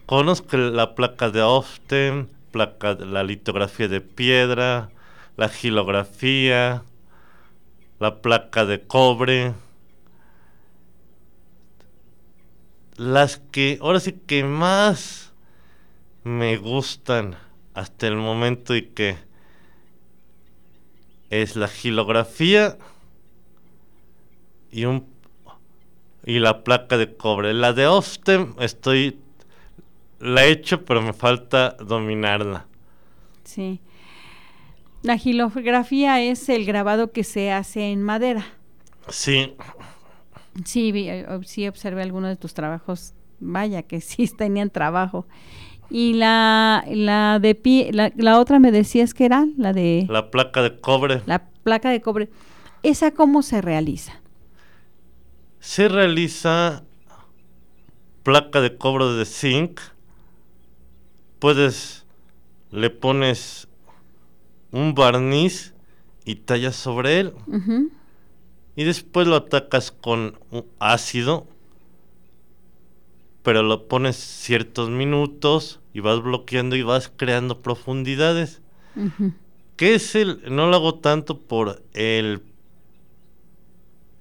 Conozco 0.07 0.57
la 0.57 0.95
placa 0.95 1.31
de 1.31 1.43
offset, 1.43 2.29
placa 2.53 2.95
de 2.95 3.07
la 3.07 3.25
litografía 3.25 3.89
de 3.89 4.01
piedra, 4.01 4.91
la 5.37 5.49
gilografía, 5.49 6.85
la 7.99 8.17
placa 8.23 8.65
de 8.65 8.83
cobre 8.83 9.55
las 12.97 13.39
que 13.51 13.79
ahora 13.81 14.01
sí 14.01 14.13
que 14.27 14.45
más 14.45 15.33
me 16.25 16.57
gustan 16.57 17.37
hasta 17.75 18.07
el 18.07 18.17
momento 18.17 18.75
y 18.75 18.83
que 18.83 19.17
es 21.31 21.57
la 21.57 21.69
gilografía 21.69 22.79
y 24.71 24.85
un 24.85 25.07
y 26.25 26.41
la 26.41 26.65
placa 26.65 26.97
de 26.97 27.17
cobre. 27.17 27.55
La 27.55 27.73
de 27.73 27.87
Ostem 27.87 28.55
estoy 28.59 29.19
la 30.19 30.45
he 30.45 30.51
hecho, 30.51 30.85
pero 30.85 31.03
me 31.03 31.13
falta 31.13 31.77
dominarla. 31.79 32.67
Sí. 33.45 33.81
La 35.03 35.19
gilografía 35.19 36.21
es 36.21 36.49
el 36.49 36.65
grabado 36.65 37.13
que 37.13 37.23
se 37.23 37.53
hace 37.53 37.93
en 37.93 38.03
madera. 38.03 38.45
Sí. 39.09 39.55
Sí, 40.65 40.93
eh, 40.95 41.27
sí 41.45 41.69
observé 41.69 42.03
algunos 42.03 42.31
de 42.31 42.37
tus 42.37 42.55
trabajos. 42.55 43.15
Vaya 43.41 43.83
que 43.83 44.01
sí 44.01 44.29
tenían 44.29 44.71
trabajo. 44.71 45.27
Y 45.89 46.15
la, 46.15 46.85
la 46.89 47.39
de 47.39 47.55
pie, 47.55 47.91
la, 47.93 48.13
la, 48.17 48.41
otra 48.41 48.59
me 48.59 48.73
decías 48.73 49.15
que 49.15 49.25
era 49.25 49.47
la 49.57 49.73
de... 49.73 50.07
La 50.09 50.31
placa 50.31 50.63
de 50.63 50.81
cobre. 50.81 51.23
La 51.27 51.47
placa 51.63 51.91
de 51.91 52.01
cobre. 52.01 52.29
¿Esa 52.83 53.13
cómo 53.13 53.43
se 53.43 53.61
realiza? 53.61 54.21
Se 55.61 55.89
realiza 55.89 56.85
placa 58.25 58.61
de 58.61 58.77
cobre 58.77 59.05
de 59.13 59.25
zinc. 59.25 59.81
Puedes, 61.39 62.05
le 62.73 62.91
pones 62.91 63.69
un 64.73 64.95
barniz 64.95 65.75
y 66.25 66.35
tallas 66.35 66.75
sobre 66.75 67.21
él 67.21 67.35
y 68.77 68.85
después 68.85 69.27
lo 69.27 69.37
atacas 69.37 69.91
con 69.91 70.39
ácido, 70.79 71.49
pero 73.43 73.63
lo 73.63 73.89
pones 73.89 74.17
ciertos 74.17 74.91
minutos 74.91 75.81
y 75.95 76.01
vas 76.01 76.23
bloqueando 76.23 76.77
y 76.77 76.83
vas 76.83 77.11
creando 77.17 77.63
profundidades. 77.63 78.61
¿Qué 79.77 79.95
es 79.95 80.15
el? 80.15 80.43
No 80.55 80.69
lo 80.69 80.77
hago 80.77 80.97
tanto 80.97 81.41
por 81.41 81.83
el 81.95 82.43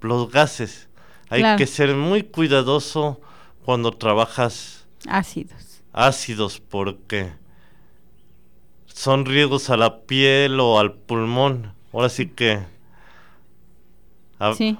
los 0.01 0.31
gases. 0.31 0.87
Hay 1.29 1.57
que 1.57 1.67
ser 1.67 1.95
muy 1.95 2.23
cuidadoso 2.23 3.19
cuando 3.65 3.91
trabajas 3.91 4.87
ácidos. 5.07 5.81
Ácidos 5.91 6.59
porque 6.61 7.33
son 8.85 9.25
riesgos 9.25 9.69
a 9.69 9.77
la 9.77 10.01
piel 10.01 10.59
o 10.59 10.79
al 10.79 10.93
pulmón. 10.93 11.73
Ahora 11.91 12.09
sí 12.09 12.27
que 12.27 12.63
sí. 14.55 14.77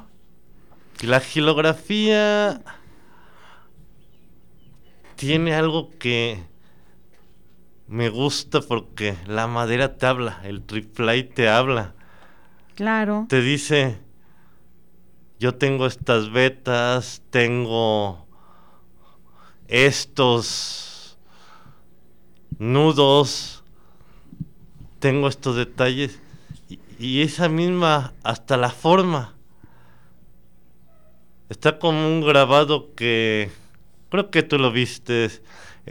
La 1.01 1.19
gilografía 1.19 2.61
tiene 5.15 5.53
algo 5.53 5.91
que 5.99 6.43
me 7.87 8.09
gusta 8.09 8.61
porque 8.61 9.15
la 9.27 9.47
madera 9.47 9.97
te 9.97 10.05
habla, 10.05 10.41
el 10.43 10.63
triplay 10.63 11.23
te 11.23 11.49
habla. 11.49 11.93
Claro. 12.75 13.25
Te 13.29 13.41
dice, 13.41 13.99
yo 15.39 15.55
tengo 15.55 15.85
estas 15.85 16.31
vetas, 16.31 17.21
tengo 17.29 18.25
estos 19.67 21.17
nudos, 22.57 23.63
tengo 24.99 25.27
estos 25.27 25.55
detalles 25.55 26.19
y, 26.97 27.21
esa 27.21 27.49
misma, 27.49 28.13
hasta 28.23 28.57
la 28.57 28.69
forma. 28.69 29.34
Está 31.49 31.79
como 31.79 32.07
un 32.07 32.21
grabado 32.21 32.93
que 32.95 33.51
creo 34.09 34.31
que 34.31 34.43
tú 34.43 34.57
lo 34.57 34.71
viste, 34.71 35.29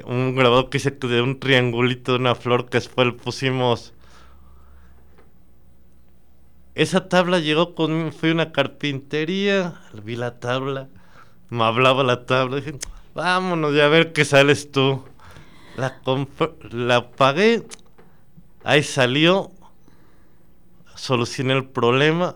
un 0.05 0.35
grabado 0.35 0.71
que 0.71 0.79
hice 0.79 0.91
de 0.91 1.23
un 1.23 1.39
triangulito 1.39 2.13
de 2.13 2.19
una 2.19 2.35
flor 2.35 2.67
que 2.67 2.79
después 2.79 3.13
pusimos 3.15 3.95
esa 6.75 7.09
tabla 7.09 7.39
llegó 7.39 7.75
con 7.77 8.13
fui 8.13 8.31
a 8.31 8.33
una 8.33 8.51
carpintería, 8.51 9.81
vi 10.03 10.17
la 10.17 10.41
tabla, 10.41 10.89
me 11.49 11.63
hablaba 11.63 12.03
la 12.03 12.27
tabla, 12.27 12.57
dije, 12.57 12.77
vámonos 13.15 13.75
ya 13.75 13.85
a 13.85 13.89
ver 13.89 14.13
qué 14.13 14.25
sales 14.25 14.73
tú. 14.73 15.05
La, 15.77 16.01
la 16.71 17.11
pagué, 17.13 17.65
ahí 18.65 18.83
salió, 18.83 19.53
solucioné 20.97 21.53
el 21.55 21.65
problema. 21.65 22.35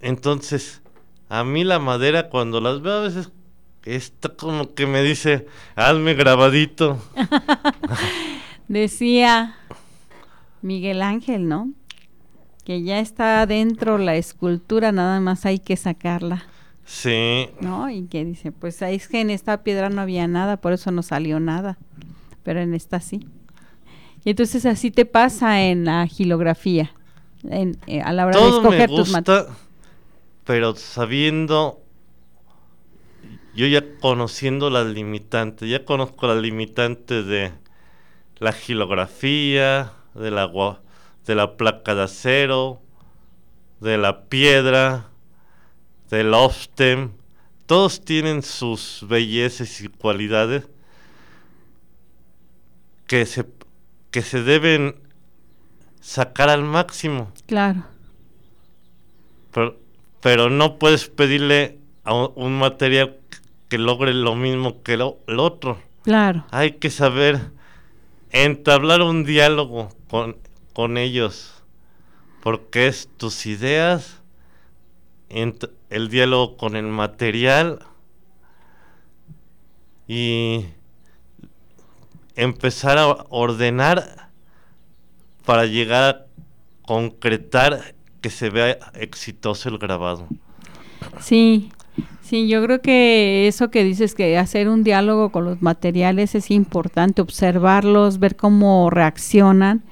Entonces, 0.00 0.82
a 1.28 1.44
mí 1.44 1.64
la 1.64 1.78
madera 1.78 2.28
cuando 2.28 2.60
las 2.60 2.80
veo 2.82 2.94
a 2.94 3.02
veces 3.02 3.30
está 3.84 4.30
como 4.30 4.74
que 4.74 4.86
me 4.86 5.02
dice, 5.02 5.46
hazme 5.74 6.14
grabadito. 6.14 6.98
Decía 8.68 9.56
Miguel 10.62 11.02
Ángel, 11.02 11.48
¿no? 11.48 11.70
Que 12.64 12.82
ya 12.82 13.00
está 13.00 13.42
adentro 13.42 13.98
la 13.98 14.16
escultura, 14.16 14.92
nada 14.92 15.20
más 15.20 15.46
hay 15.46 15.58
que 15.58 15.76
sacarla. 15.76 16.44
Sí. 16.84 17.48
¿No? 17.60 17.88
Y 17.88 18.06
que 18.06 18.24
dice, 18.24 18.52
pues 18.52 18.82
es 18.82 19.08
que 19.08 19.20
en 19.20 19.30
esta 19.30 19.62
piedra 19.62 19.88
no 19.90 20.02
había 20.02 20.26
nada, 20.26 20.56
por 20.56 20.72
eso 20.72 20.90
no 20.90 21.02
salió 21.02 21.40
nada, 21.40 21.78
pero 22.42 22.60
en 22.60 22.74
esta 22.74 23.00
sí. 23.00 23.26
Y 24.24 24.30
entonces 24.30 24.66
así 24.66 24.90
te 24.90 25.06
pasa 25.06 25.62
en 25.62 25.84
la 25.84 26.06
gilografía, 26.06 26.92
en, 27.44 27.78
eh, 27.86 28.02
a 28.02 28.12
la 28.12 28.26
hora 28.26 28.38
de 28.38 28.48
escoger 28.48 28.90
me 28.90 28.96
gusta, 28.96 29.46
tus 29.46 29.56
Pero 30.44 30.74
sabiendo, 30.74 31.82
yo 33.54 33.66
ya 33.66 33.82
conociendo 34.00 34.70
las 34.70 34.86
limitantes, 34.86 35.68
ya 35.68 35.84
conozco 35.84 36.26
las 36.26 36.38
limitantes 36.42 37.26
de 37.26 37.52
la 38.38 38.52
gilografía, 38.52 39.92
de 40.14 40.30
la, 40.30 40.50
de 41.26 41.34
la 41.34 41.56
placa 41.56 41.94
de 41.94 42.02
acero, 42.02 42.80
de 43.80 43.98
la 43.98 44.24
piedra, 44.24 45.10
del 46.10 46.34
oftem, 46.34 47.12
todos 47.66 48.04
tienen 48.04 48.42
sus 48.42 49.06
bellezas 49.08 49.80
y 49.80 49.88
cualidades 49.88 50.66
que 53.06 53.26
se, 53.26 53.46
que 54.10 54.22
se 54.22 54.42
deben 54.42 54.96
sacar 56.00 56.48
al 56.48 56.64
máximo. 56.64 57.32
Claro. 57.46 57.84
Pero, 59.52 59.76
pero 60.20 60.50
no 60.50 60.78
puedes 60.78 61.08
pedirle 61.08 61.78
a 62.04 62.14
un, 62.14 62.58
material 62.58 63.16
que 63.68 63.78
logre 63.78 64.14
lo 64.14 64.34
mismo 64.34 64.82
que 64.82 64.96
lo, 64.96 65.18
el 65.26 65.38
otro. 65.38 65.78
Claro. 66.02 66.46
Hay 66.50 66.72
que 66.72 66.90
saber 66.90 67.52
entablar 68.30 69.02
un 69.02 69.24
diálogo 69.24 69.90
con, 70.08 70.36
con 70.72 70.98
ellos, 70.98 71.62
porque 72.42 72.86
es 72.86 73.08
tus 73.16 73.46
ideas, 73.46 74.20
el 75.28 76.08
diálogo 76.08 76.56
con 76.56 76.74
el 76.74 76.86
material 76.86 77.80
y 80.08 80.66
empezar 82.34 82.98
a 82.98 83.06
ordenar 83.28 84.30
para 85.44 85.66
llegar 85.66 86.02
a 86.14 86.26
concretar 86.82 87.94
que 88.20 88.30
se 88.30 88.50
vea 88.50 88.78
exitoso 88.94 89.68
el 89.68 89.78
grabado. 89.78 90.26
Sí, 91.20 91.70
sí, 92.22 92.48
yo 92.48 92.62
creo 92.62 92.80
que 92.80 93.48
eso 93.48 93.70
que 93.70 93.84
dices 93.84 94.14
que 94.14 94.36
hacer 94.38 94.68
un 94.68 94.84
diálogo 94.84 95.30
con 95.30 95.44
los 95.44 95.62
materiales 95.62 96.34
es 96.34 96.50
importante, 96.50 97.22
observarlos, 97.22 98.18
ver 98.18 98.36
cómo 98.36 98.90
reaccionan 98.90 99.82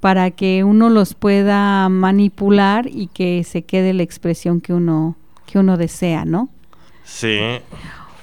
para 0.00 0.30
que 0.30 0.64
uno 0.64 0.88
los 0.88 1.14
pueda 1.14 1.88
manipular 1.88 2.86
y 2.86 3.08
que 3.08 3.44
se 3.44 3.62
quede 3.62 3.92
la 3.92 4.02
expresión 4.02 4.60
que 4.60 4.72
uno 4.72 5.16
que 5.46 5.58
uno 5.58 5.76
desea, 5.76 6.24
¿no? 6.24 6.48
Sí. 7.04 7.38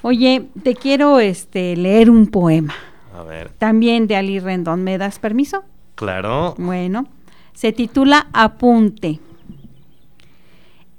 Oye, 0.02 0.44
te 0.62 0.74
quiero 0.74 1.18
este 1.18 1.74
leer 1.76 2.10
un 2.10 2.26
poema. 2.26 2.74
A 3.18 3.22
ver. 3.22 3.50
También 3.58 4.06
de 4.06 4.16
Ali 4.16 4.38
Rendón, 4.38 4.84
¿me 4.84 4.98
das 4.98 5.18
permiso? 5.18 5.64
Claro. 5.94 6.54
Bueno, 6.58 7.06
se 7.54 7.72
titula 7.72 8.26
Apunte. 8.32 9.20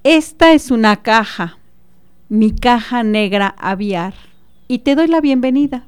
Esta 0.06 0.54
es 0.54 0.72
una 0.72 1.02
caja, 1.02 1.58
mi 2.30 2.52
caja 2.56 3.04
negra 3.04 3.54
aviar, 3.58 4.14
y 4.70 4.80
te 4.80 4.96
doy 4.96 5.08
la 5.08 5.20
bienvenida. 5.20 5.84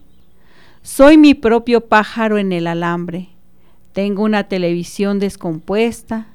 Soy 0.82 1.18
mi 1.18 1.34
propio 1.34 1.88
pájaro 1.88 2.38
en 2.38 2.52
el 2.52 2.68
alambre 2.68 3.30
tengo 3.98 4.22
una 4.22 4.44
televisión 4.44 5.18
descompuesta. 5.18 6.28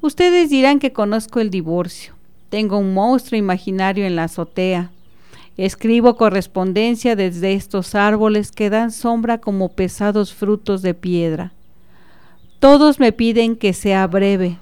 Ustedes 0.00 0.48
dirán 0.48 0.78
que 0.78 0.94
conozco 0.94 1.40
el 1.40 1.50
divorcio. 1.50 2.14
Tengo 2.48 2.78
un 2.78 2.94
monstruo 2.94 3.38
imaginario 3.38 4.06
en 4.06 4.16
la 4.16 4.24
azotea. 4.24 4.90
Escribo 5.58 6.16
correspondencia 6.16 7.14
desde 7.14 7.52
estos 7.52 7.94
árboles 7.94 8.50
que 8.50 8.70
dan 8.70 8.90
sombra 8.90 9.36
como 9.42 9.68
pesados 9.68 10.32
frutos 10.32 10.80
de 10.80 10.94
piedra. 10.94 11.52
Todos 12.60 12.98
me 12.98 13.12
piden 13.12 13.56
que 13.56 13.74
sea 13.74 14.06
breve, 14.06 14.56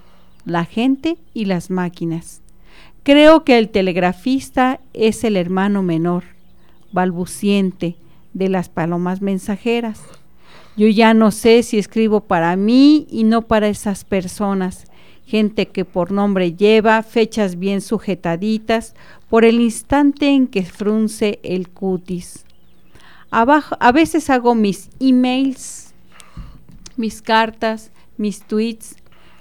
la 0.44 0.64
gente 0.64 1.18
y 1.32 1.44
las 1.44 1.70
máquinas. 1.70 2.42
Creo 3.02 3.44
que 3.44 3.58
el 3.58 3.70
telegrafista 3.70 4.80
es 4.92 5.24
el 5.24 5.36
hermano 5.36 5.82
menor, 5.82 6.24
balbuciente, 6.92 7.96
de 8.34 8.48
las 8.48 8.68
palomas 8.68 9.22
mensajeras. 9.22 10.02
Yo 10.76 10.86
ya 10.86 11.14
no 11.14 11.30
sé 11.30 11.62
si 11.62 11.78
escribo 11.78 12.20
para 12.20 12.54
mí 12.56 13.06
y 13.10 13.24
no 13.24 13.42
para 13.42 13.68
esas 13.68 14.04
personas, 14.04 14.84
gente 15.26 15.66
que 15.66 15.84
por 15.84 16.12
nombre 16.12 16.54
lleva 16.54 17.02
fechas 17.02 17.58
bien 17.58 17.80
sujetaditas 17.80 18.94
por 19.28 19.44
el 19.44 19.60
instante 19.60 20.28
en 20.28 20.46
que 20.46 20.64
frunce 20.64 21.40
el 21.42 21.70
cutis. 21.70 22.44
Abajo, 23.30 23.76
a 23.80 23.92
veces 23.92 24.28
hago 24.28 24.54
mis 24.54 24.90
emails, 25.00 25.94
mis 26.96 27.22
cartas, 27.22 27.92
mis 28.16 28.42
tweets 28.42 28.96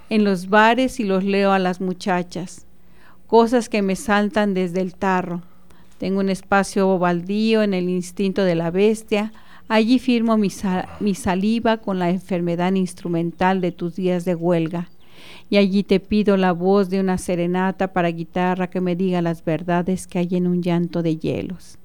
en 0.09 0.23
los 0.23 0.47
bares 0.47 0.99
y 0.99 1.03
los 1.03 1.23
leo 1.23 1.51
a 1.51 1.59
las 1.59 1.81
muchachas. 1.81 2.68
Cosas 3.29 3.69
que 3.69 3.81
me 3.81 3.95
saltan 3.95 4.53
desde 4.53 4.81
el 4.81 4.95
tarro. 4.95 5.43
Tengo 5.97 6.19
un 6.19 6.29
espacio 6.29 6.99
baldío 6.99 7.63
en 7.63 7.73
el 7.73 7.89
instinto 7.89 8.43
de 8.43 8.55
la 8.55 8.71
bestia, 8.71 9.31
Allí 9.69 9.99
firmo 9.99 10.35
mi, 10.35 10.49
saliva 10.49 11.77
con 11.77 11.99
la 11.99 12.09
enfermedad 12.09 12.73
instrumental 12.73 13.61
de 13.61 13.71
tus 13.71 13.95
días 13.95 14.25
de 14.25 14.33
huelga. 14.33 14.89
Y 15.47 15.57
allí 15.57 15.83
te 15.83 15.99
pido 15.99 16.37
la 16.37 16.53
voz 16.53 16.89
de 16.89 16.99
una 16.99 17.19
serenata 17.19 17.93
para 17.93 18.09
guitarra 18.09 18.71
que 18.71 18.81
me 18.81 18.95
diga 18.95 19.21
las 19.21 19.45
verdades 19.45 20.07
que 20.07 20.17
hay 20.17 20.29
en 20.31 20.47
un 20.47 20.63
llanto 20.63 21.03
de 21.03 21.17
hielos. 21.17 21.77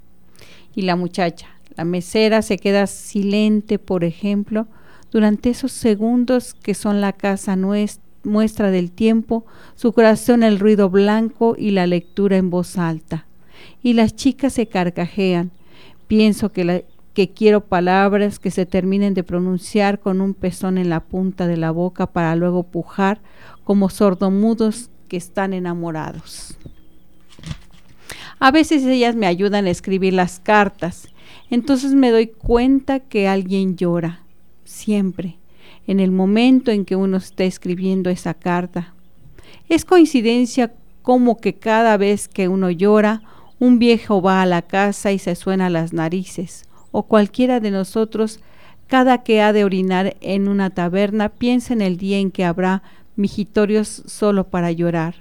Y 0.75 0.83
la 0.83 0.97
muchacha, 0.97 1.49
la 1.77 1.85
mesera, 1.85 2.41
se 2.41 2.57
queda 2.57 2.87
silente, 2.87 3.79
por 3.79 4.03
ejemplo, 4.03 4.67
durante 5.11 5.51
esos 5.51 5.71
segundos 5.71 6.55
que 6.55 6.73
son 6.73 7.03
la 7.03 7.13
casa 7.13 7.55
muestra 8.25 8.71
del 8.71 8.91
tiempo, 8.91 9.45
su 9.75 9.93
corazón 9.93 10.43
el 10.43 10.59
ruido 10.59 10.91
blanco 10.91 11.55
y 11.59 11.71
la 11.71 11.87
lectura 11.87 12.37
en 12.37 12.51
voz 12.51 12.79
alta. 12.79 13.27
Y 13.83 13.93
las 13.93 14.17
chicas 14.17 14.55
se 14.55 14.67
carcajean. 14.67 15.51
Pienso 16.07 16.51
que 16.51 16.85
que 17.15 17.31
quiero 17.31 17.67
palabras 17.67 18.41
que 18.41 18.51
se 18.51 18.67
terminen 18.67 19.15
de 19.15 19.23
pronunciar 19.23 20.01
con 20.01 20.21
un 20.21 20.35
pezón 20.35 20.79
en 20.79 20.91
la 20.91 21.01
punta 21.01 21.47
de 21.47 21.57
la 21.57 21.71
boca 21.71 22.09
para 22.09 22.35
luego 22.35 22.65
pujar 22.65 23.21
como 23.63 23.89
sordomudos 23.89 24.91
que 25.09 25.17
están 25.17 25.53
enamorados. 25.53 26.59
A 28.41 28.51
veces 28.51 28.85
ellas 28.85 29.15
me 29.15 29.27
ayudan 29.27 29.67
a 29.67 29.71
escribir 29.71 30.13
las 30.13 30.41
cartas, 30.41 31.09
entonces 31.51 31.95
me 31.95 32.11
doy 32.11 32.27
cuenta 32.27 32.99
que 32.99 33.29
alguien 33.29 33.77
llora, 33.77 34.25
siempre, 34.65 35.39
en 35.87 36.01
el 36.01 36.11
momento 36.11 36.71
en 36.71 36.85
que 36.85 36.97
uno 36.97 37.19
está 37.19 37.45
escribiendo 37.45 38.11
esa 38.11 38.35
carta. 38.35 38.95
Es 39.69 39.85
coincidencia 39.85 40.73
como 41.03 41.39
que 41.39 41.55
cada 41.55 41.97
vez 41.97 42.29
que 42.29 42.49
uno 42.49 42.71
llora, 42.71 43.23
un 43.59 43.79
viejo 43.79 44.23
va 44.23 44.43
a 44.43 44.47
la 44.47 44.63
casa 44.63 45.13
y 45.13 45.19
se 45.19 45.35
suena 45.35 45.71
las 45.71 45.93
narices, 45.93 46.65
o 46.93 47.05
cualquiera 47.05 47.61
de 47.61 47.71
nosotros, 47.71 48.41
cada 48.87 49.23
que 49.23 49.41
ha 49.41 49.53
de 49.53 49.65
orinar 49.65 50.17
en 50.21 50.49
una 50.49 50.71
taberna, 50.71 51.29
piensa 51.29 51.73
en 51.73 51.81
el 51.81 51.97
día 51.97 52.19
en 52.19 52.31
que 52.31 52.45
habrá 52.45 52.83
mijitorios 53.17 54.03
solo 54.07 54.45
para 54.49 54.73
llorar. 54.73 55.17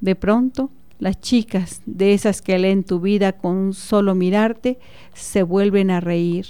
De 0.00 0.14
pronto, 0.14 0.70
las 0.98 1.20
chicas, 1.20 1.82
de 1.86 2.14
esas 2.14 2.42
que 2.42 2.58
leen 2.58 2.84
tu 2.84 3.00
vida 3.00 3.32
con 3.32 3.74
solo 3.74 4.14
mirarte, 4.14 4.78
se 5.14 5.42
vuelven 5.42 5.90
a 5.90 6.00
reír, 6.00 6.46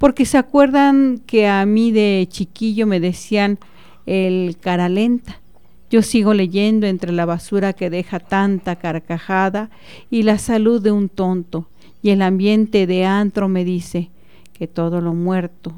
porque 0.00 0.24
se 0.24 0.38
acuerdan 0.38 1.20
que 1.26 1.46
a 1.46 1.66
mí 1.66 1.92
de 1.92 2.26
chiquillo 2.26 2.86
me 2.86 3.00
decían 3.00 3.58
el 4.06 4.56
cara 4.58 4.88
lenta. 4.88 5.42
Yo 5.90 6.00
sigo 6.00 6.32
leyendo 6.32 6.86
entre 6.86 7.12
la 7.12 7.26
basura 7.26 7.74
que 7.74 7.90
deja 7.90 8.18
tanta 8.18 8.76
carcajada 8.76 9.68
y 10.10 10.22
la 10.22 10.38
salud 10.38 10.80
de 10.80 10.90
un 10.90 11.10
tonto, 11.10 11.68
y 12.00 12.10
el 12.10 12.22
ambiente 12.22 12.86
de 12.86 13.04
antro 13.04 13.50
me 13.50 13.62
dice 13.62 14.08
que 14.54 14.66
todo 14.66 15.02
lo 15.02 15.12
muerto, 15.12 15.74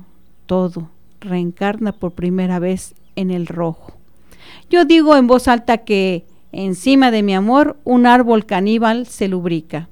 todo, 0.46 0.88
reencarna 1.18 1.90
por 1.90 2.12
primera 2.12 2.61
vez 2.61 2.94
en 3.16 3.32
el 3.32 3.48
rojo. 3.48 3.94
Yo 4.70 4.85
digo 4.85 5.16
en 5.16 5.26
voz 5.26 5.48
alta 5.48 5.78
que 5.78 6.26
encima 6.52 7.11
de 7.11 7.24
mi 7.24 7.35
amor 7.35 7.76
un 7.82 8.06
árbol 8.06 8.46
caníbal 8.46 9.04
se 9.08 9.26
lubrica 9.26 9.88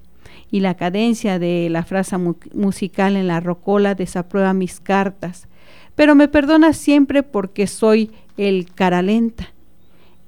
y 0.50 0.60
la 0.60 0.74
cadencia 0.74 1.38
de 1.38 1.68
la 1.70 1.84
frase 1.84 2.16
musical 2.54 3.16
en 3.16 3.26
la 3.26 3.40
rocola 3.40 3.94
desaprueba 3.94 4.52
mis 4.52 4.80
cartas, 4.80 5.48
pero 5.94 6.14
me 6.14 6.28
perdona 6.28 6.72
siempre 6.72 7.22
porque 7.22 7.66
soy 7.66 8.10
el 8.36 8.66
cara 8.72 9.02
lenta. 9.02 9.48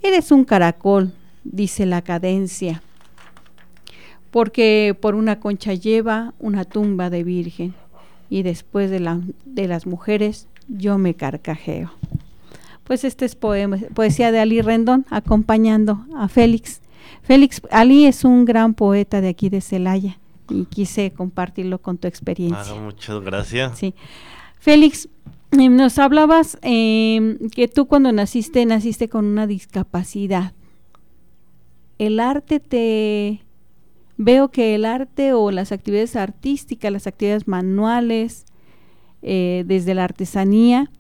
Eres 0.03 0.31
un 0.31 0.45
caracol, 0.45 1.13
dice 1.45 1.87
la 1.87 2.03
cadencia 2.03 2.83
porque 4.33 4.97
por 4.99 5.15
una 5.15 5.39
concha 5.39 5.75
lleva 5.75 6.33
una 6.41 6.65
tumba 6.65 7.11
de 7.11 7.23
virgen 7.23 7.75
y 8.31 8.43
después 8.43 8.91
de, 8.91 8.99
de 9.45 9.69
las 9.69 9.87
mujeres 9.87 10.49
yo 10.69 10.99
me 10.99 11.15
carcajeo. 11.15 11.93
Pues 12.83 13.05
este 13.05 13.27
es 13.27 13.37
poema, 13.37 13.77
poesía 13.95 14.33
de 14.33 14.41
Ali 14.41 14.63
Rendón 14.63 15.07
acompañando 15.11 16.07
a 16.17 16.29
Félix. 16.29 16.81
Félix, 17.23 17.63
Ali 17.71 18.07
es 18.07 18.25
un 18.25 18.45
gran 18.45 18.75
poeta 18.75 19.21
de 19.21 19.29
aquí 19.29 19.49
de 19.49 19.61
Celaya 19.61 20.19
y 20.49 20.65
quise 20.67 21.11
compartirlo 21.13 21.81
con 21.81 21.99
tu 21.99 22.09
experiencia. 22.09 22.75
Ah, 22.77 22.81
muchas 22.81 23.21
gracias. 23.21 23.79
Sí. 23.79 23.95
Félix, 24.59 25.09
eh, 25.53 25.69
nos 25.69 25.99
hablabas 25.99 26.59
eh, 26.63 27.39
que 27.55 27.69
tú 27.69 27.87
cuando 27.87 28.13
naciste, 28.13 28.65
naciste 28.67 29.09
con 29.09 29.25
una 29.25 29.47
discapacidad. 29.47 30.53
¿El 31.99 32.21
arte 32.21 32.59
te, 32.59 33.43
veo 34.17 34.51
que 34.51 34.75
el 34.75 34.85
arte 34.85 35.33
o 35.33 35.51
las 35.51 35.73
actividades 35.73 36.17
artísticas, 36.17 36.93
las 36.93 37.07
actividades 37.07 37.49
manuales, 37.49 38.45
eh, 39.23 39.65
desde 39.67 39.95
la 39.95 40.05
artesanía, 40.05 40.91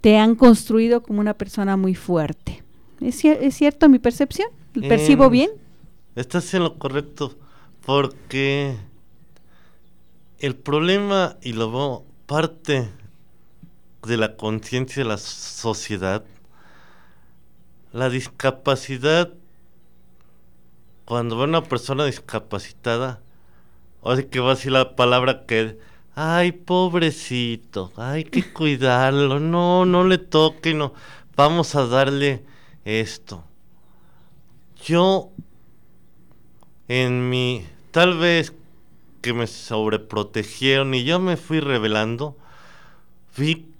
te 0.00 0.18
han 0.18 0.34
construido 0.34 1.02
como 1.02 1.20
una 1.20 1.34
persona 1.34 1.76
muy 1.76 1.94
fuerte. 1.94 2.63
¿Es, 3.00 3.16
cierto 3.56 3.88
mi 3.88 3.98
percepción? 3.98 4.48
¿Percibo 4.88 5.30
bien? 5.30 5.50
Estás 6.16 6.52
en 6.54 6.62
lo 6.62 6.78
correcto, 6.78 7.36
porque 7.84 8.76
el 10.38 10.56
problema, 10.56 11.36
y 11.42 11.52
lo 11.52 11.70
veo 11.70 12.04
parte 12.26 12.88
de 14.06 14.16
la 14.16 14.36
conciencia 14.36 15.02
de 15.02 15.08
la 15.08 15.18
sociedad, 15.18 16.24
la 17.92 18.10
discapacidad 18.10 19.32
cuando 21.04 21.36
ve 21.36 21.44
una 21.44 21.62
persona 21.62 22.04
discapacitada, 22.04 23.20
o 24.00 24.14
sea 24.14 24.28
que 24.28 24.40
va 24.40 24.52
a 24.52 24.54
decir 24.54 24.72
la 24.72 24.96
palabra 24.96 25.44
que, 25.46 25.78
ay, 26.14 26.52
pobrecito, 26.52 27.92
hay 27.96 28.24
que 28.24 28.42
cuidarlo, 28.52 29.40
no, 29.40 29.84
no 29.84 30.04
le 30.04 30.18
toque, 30.18 30.74
no, 30.74 30.94
vamos 31.36 31.74
a 31.74 31.86
darle 31.86 32.42
esto. 32.84 33.44
Yo, 34.84 35.30
en 36.88 37.30
mi, 37.30 37.66
tal 37.90 38.18
vez 38.18 38.52
que 39.22 39.32
me 39.32 39.46
sobreprotegieron 39.46 40.94
y 40.94 41.04
yo 41.04 41.18
me 41.18 41.36
fui 41.36 41.60
revelando, 41.60 42.36
vi 43.36 43.70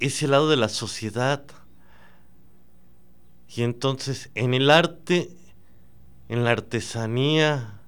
ese 0.00 0.26
lado 0.28 0.48
de 0.48 0.56
la 0.56 0.68
sociedad. 0.68 1.44
Y 3.48 3.62
entonces 3.62 4.30
en 4.34 4.54
el 4.54 4.70
arte 4.70 5.36
en 6.30 6.44
la 6.44 6.52
artesanía, 6.52 7.80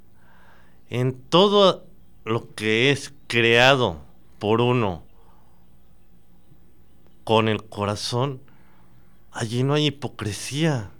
en 0.90 1.14
todo 1.14 1.86
lo 2.24 2.52
que 2.56 2.90
es 2.90 3.14
creado 3.28 4.00
por 4.40 4.60
uno 4.60 5.04
con 7.22 7.48
el 7.48 7.62
corazón, 7.62 8.40
allí 9.32 9.62
no 9.62 9.74
hay 9.74 9.86
hipocresía. 9.86 10.90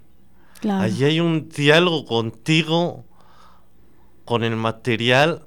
Allí 0.63 1.05
hay 1.05 1.21
un 1.21 1.49
diálogo 1.49 2.05
contigo, 2.07 3.05
con 4.25 4.45
el 4.45 4.55
material, 4.55 5.43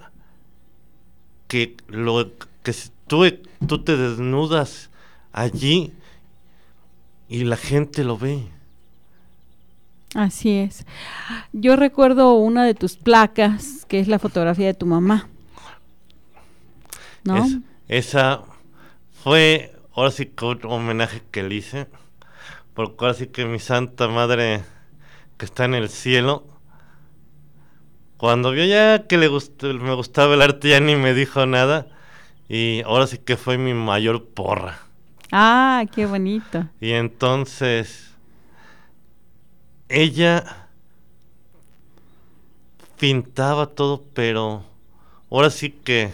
que 1.47 1.77
lo 1.87 2.31
que 2.63 2.73
tú, 3.07 3.25
tú 3.65 3.83
te 3.83 3.95
desnudas 3.95 4.89
allí 5.31 5.93
y 7.29 7.45
la 7.45 7.55
gente 7.55 8.03
lo 8.03 8.17
ve. 8.17 8.47
Así 10.13 10.51
es. 10.51 10.85
Yo 11.51 11.75
recuerdo 11.75 12.33
una 12.33 12.65
de 12.65 12.73
tus 12.73 12.95
placas, 12.95 13.85
que 13.87 13.99
es 13.99 14.07
la 14.07 14.19
fotografía 14.19 14.67
de 14.67 14.73
tu 14.73 14.85
mamá. 14.85 15.29
¿No? 17.23 17.43
esa 17.87 18.43
fue, 19.23 19.73
ahora 19.95 20.11
sí 20.11 20.31
un 20.41 20.59
homenaje 20.65 21.23
que 21.31 21.41
le 21.41 21.55
hice, 21.55 21.87
porque 22.75 22.95
ahora 22.99 23.13
sí 23.13 23.27
que 23.27 23.45
mi 23.45 23.57
santa 23.59 24.07
madre 24.07 24.63
que 25.37 25.45
está 25.45 25.65
en 25.65 25.73
el 25.73 25.89
cielo, 25.89 26.43
cuando 28.17 28.51
vio 28.51 28.65
ya 28.65 29.07
que 29.07 29.17
le 29.17 29.29
me 29.29 29.93
gustaba 29.95 30.35
el 30.35 30.41
arte 30.41 30.69
ya 30.69 30.79
ni 30.79 30.95
me 30.95 31.13
dijo 31.13 31.45
nada 31.45 31.87
y 32.47 32.81
ahora 32.83 33.07
sí 33.07 33.17
que 33.17 33.37
fue 33.37 33.57
mi 33.57 33.73
mayor 33.73 34.25
porra. 34.25 34.79
Ah, 35.31 35.83
qué 35.93 36.05
bonito. 36.05 36.67
Y 36.79 36.91
entonces 36.91 38.13
ella 39.89 40.67
pintaba 42.99 43.67
todo, 43.67 44.03
pero 44.13 44.63
ahora 45.29 45.49
sí 45.49 45.71
que 45.71 46.13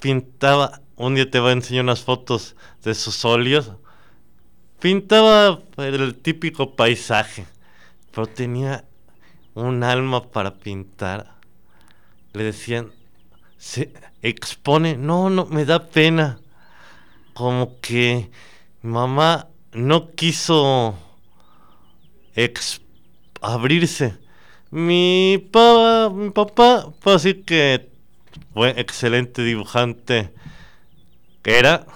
pintaba, 0.00 0.80
un 0.96 1.14
día 1.14 1.30
te 1.30 1.40
voy 1.40 1.50
a 1.50 1.52
enseñar 1.52 1.84
unas 1.84 2.02
fotos 2.02 2.56
de 2.84 2.94
sus 2.94 3.24
óleos, 3.24 3.72
pintaba 4.80 5.60
el 5.76 6.14
típico 6.16 6.74
paisaje, 6.74 7.46
pero 8.12 8.26
tenía 8.26 8.84
un 9.54 9.82
alma 9.82 10.22
para 10.30 10.54
pintar. 10.54 11.34
Le 12.32 12.44
decían, 12.44 12.92
se 13.56 13.92
expone, 14.22 14.96
no, 14.96 15.30
no, 15.30 15.46
me 15.46 15.64
da 15.64 15.86
pena. 15.86 16.40
Como 17.34 17.80
que 17.80 18.30
mamá 18.82 19.48
no 19.72 20.12
quiso 20.12 20.98
abrirse. 23.40 24.18
Mi, 24.70 25.38
papá, 25.52 26.10
mi 26.14 26.30
papá, 26.30 26.92
puedo 27.00 27.16
decir 27.16 27.44
que 27.44 27.90
fue 28.52 28.78
excelente 28.80 29.42
dibujante 29.42 30.32
era, 31.46 31.86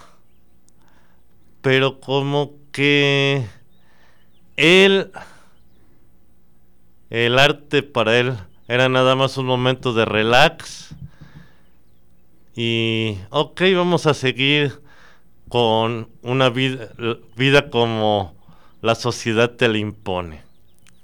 pero 1.61 2.01
como 2.01 2.60
que 2.73 3.47
él, 4.57 5.11
el 7.11 7.39
arte 7.39 7.83
para 7.83 8.19
él 8.19 8.37
era 8.69 8.89
nada 8.89 9.17
más 9.17 9.37
un 9.37 9.47
momento 9.47 9.93
de 9.93 10.05
relax 10.05 10.95
y 12.55 13.19
ok, 13.31 13.63
vamos 13.75 14.07
a 14.07 14.15
seguir 14.15 14.81
con 15.49 16.09
una 16.23 16.51
vida, 16.51 16.91
vida 17.37 17.71
como 17.71 18.35
la 18.83 18.95
sociedad 18.95 19.51
te 19.51 19.69
le 19.69 19.79
impone. 19.79 20.43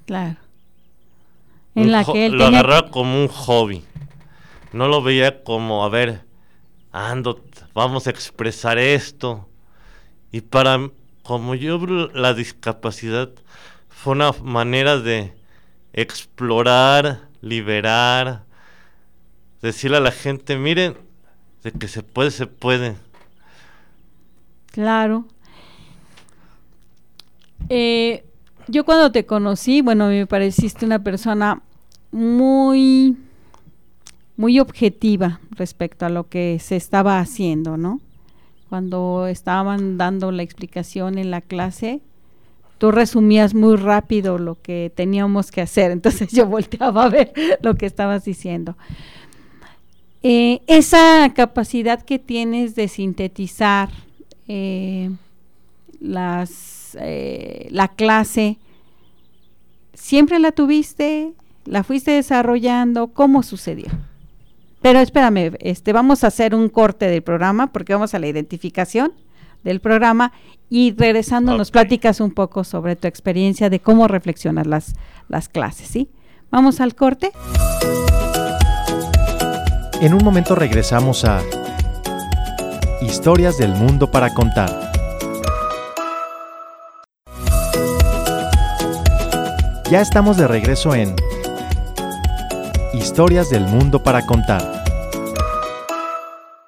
Claro. 0.07 0.37
En 1.75 1.93
la 1.93 2.05
que 2.05 2.27
él 2.27 2.33
lo 2.33 2.47
agarraba 2.47 2.91
como 2.91 3.21
un 3.21 3.29
hobby. 3.29 3.85
No 4.73 4.89
lo 4.89 5.03
veía 5.03 5.43
como, 5.43 5.85
a 5.85 5.89
ver, 5.89 6.23
ando, 6.93 7.45
vamos 7.75 8.07
a 8.07 8.11
expresar 8.11 8.79
esto. 8.79 9.49
Y 10.33 10.41
para, 10.41 10.91
como 11.27 11.57
yo 11.57 11.79
la 12.15 12.35
discapacidad 12.35 13.31
fue 13.89 14.13
una 14.13 14.31
manera 14.45 14.99
de 14.99 15.33
explorar, 15.93 17.29
liberar, 17.41 18.45
decirle 19.61 19.97
a 19.97 20.01
la 20.01 20.13
gente, 20.13 20.57
miren, 20.57 20.97
de 21.65 21.73
que 21.73 21.89
se 21.89 22.05
puede, 22.05 22.31
se 22.31 22.47
puede. 22.47 22.95
Claro. 24.67 25.25
Eh, 27.71 28.25
yo 28.69 28.85
cuando 28.85 29.11
te 29.11 29.27
conocí, 29.27 29.81
bueno, 29.81 30.07
me 30.07 30.27
pareciste 30.27 30.87
una 30.87 31.01
persona 31.01 31.61
muy, 32.13 33.17
muy 34.37 34.61
objetiva 34.61 35.41
respecto 35.51 36.07
a 36.07 36.09
lo 36.09 36.29
que 36.29 36.59
se 36.61 36.77
estaba 36.77 37.19
haciendo, 37.19 37.77
¿no? 37.77 38.01
Cuando 38.69 39.27
estaban 39.27 39.97
dando 39.97 40.33
la 40.33 40.43
explicación 40.43 41.19
en 41.19 41.31
la 41.31 41.41
clase, 41.41 42.01
tú 42.79 42.91
resumías 42.91 43.55
muy 43.55 43.77
rápido 43.77 44.39
lo 44.39 44.61
que 44.61 44.93
teníamos 44.95 45.51
que 45.51 45.61
hacer, 45.61 45.91
entonces 45.93 46.31
yo 46.33 46.47
volteaba 46.47 47.05
a 47.05 47.09
ver 47.09 47.33
lo 47.63 47.75
que 47.75 47.87
estabas 47.87 48.25
diciendo. 48.25 48.77
Eh, 50.23 50.63
esa 50.67 51.33
capacidad 51.35 52.03
que 52.03 52.19
tienes 52.19 52.75
de 52.75 52.89
sintetizar 52.89 53.91
eh, 54.49 55.11
las, 56.01 56.97
eh, 57.01 57.69
la 57.71 57.89
clase, 57.89 58.59
¿siempre 59.95 60.39
la 60.39 60.53
tuviste? 60.53 61.33
¿La 61.65 61.85
fuiste 61.85 62.13
desarrollando? 62.13 63.09
¿Cómo 63.09 63.43
sucedió? 63.43 63.87
Pero 64.87 65.01
espérame, 65.01 65.57
este, 65.59 65.93
vamos 65.93 66.23
a 66.23 66.29
hacer 66.29 66.55
un 66.55 66.69
corte 66.69 67.09
del 67.09 67.21
programa 67.21 67.73
porque 67.73 67.93
vamos 67.93 68.15
a 68.15 68.21
la 68.21 68.29
identificación 68.29 69.13
del 69.65 69.81
programa 69.81 70.31
y 70.71 70.95
regresando 70.97 71.59
nos 71.59 71.73
platicas 71.73 72.21
un 72.21 72.31
poco 72.31 72.63
sobre 72.63 72.95
tu 72.95 73.09
experiencia 73.09 73.69
de 73.69 73.81
cómo 73.81 74.07
reflexionas 74.07 74.65
las, 74.65 74.95
las 75.27 75.49
clases, 75.49 75.89
¿sí? 75.89 76.09
Vamos 76.53 76.81
al 76.81 76.95
corte. 76.95 77.33
En 80.01 80.15
un 80.15 80.23
momento 80.23 80.55
regresamos 80.55 81.25
a 81.25 81.43
Historias 83.03 83.59
del 83.59 83.73
Mundo 83.73 84.13
para 84.13 84.33
Contar. 84.35 84.71
Ya 89.91 90.01
estamos 90.01 90.37
de 90.37 90.47
regreso 90.47 90.95
en 90.95 91.17
Historias 92.95 93.51
del 93.51 93.65
Mundo 93.65 94.05
para 94.05 94.25
Contar. 94.25 94.76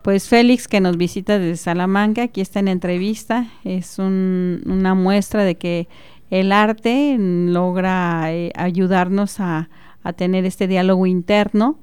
Pues 0.09 0.27
Félix, 0.27 0.69
que 0.69 0.81
nos 0.81 0.97
visita 0.97 1.39
desde 1.39 1.59
Salamanca, 1.59 2.23
aquí 2.23 2.41
está 2.41 2.61
en 2.61 2.69
entrevista, 2.69 3.47
es 3.63 3.99
una 3.99 4.95
muestra 4.95 5.45
de 5.45 5.57
que 5.57 5.87
el 6.31 6.51
arte 6.51 7.15
logra 7.19 8.33
eh, 8.33 8.51
ayudarnos 8.55 9.39
a, 9.39 9.69
a, 10.03 10.13
tener 10.15 10.47
este 10.47 10.67
diálogo 10.67 11.05
interno 11.05 11.79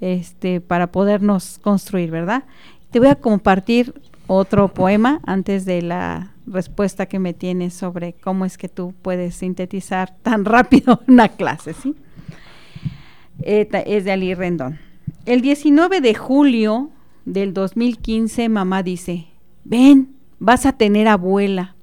este, 0.00 0.60
para 0.60 0.88
podernos 0.88 1.60
construir, 1.62 2.10
¿verdad? 2.10 2.42
Te 2.90 2.98
voy 2.98 3.06
a 3.06 3.14
compartir 3.14 3.94
otro 4.26 4.66
poema 4.66 5.20
antes 5.24 5.64
de 5.64 5.82
la 5.82 6.32
respuesta 6.48 7.06
que 7.06 7.20
me 7.20 7.32
tienes 7.32 7.74
sobre 7.74 8.14
cómo 8.14 8.44
es 8.44 8.58
que 8.58 8.68
tú 8.68 8.92
puedes 9.02 9.36
sintetizar 9.36 10.12
tan 10.24 10.44
rápido 10.46 11.00
una 11.06 11.28
clase, 11.28 11.74
¿sí? 11.74 11.94
es 13.40 14.04
de 14.04 14.10
Ali 14.10 14.34
Rendón. 14.34 14.80
El 15.26 15.42
19 15.42 16.00
de 16.00 16.14
julio 16.16 16.90
del 17.24 17.54
2015, 17.54 18.48
mamá 18.48 18.82
dice, 18.82 19.26
ven, 19.64 20.14
vas 20.38 20.66
a 20.66 20.72
tener 20.72 21.08
abuela. 21.08 21.74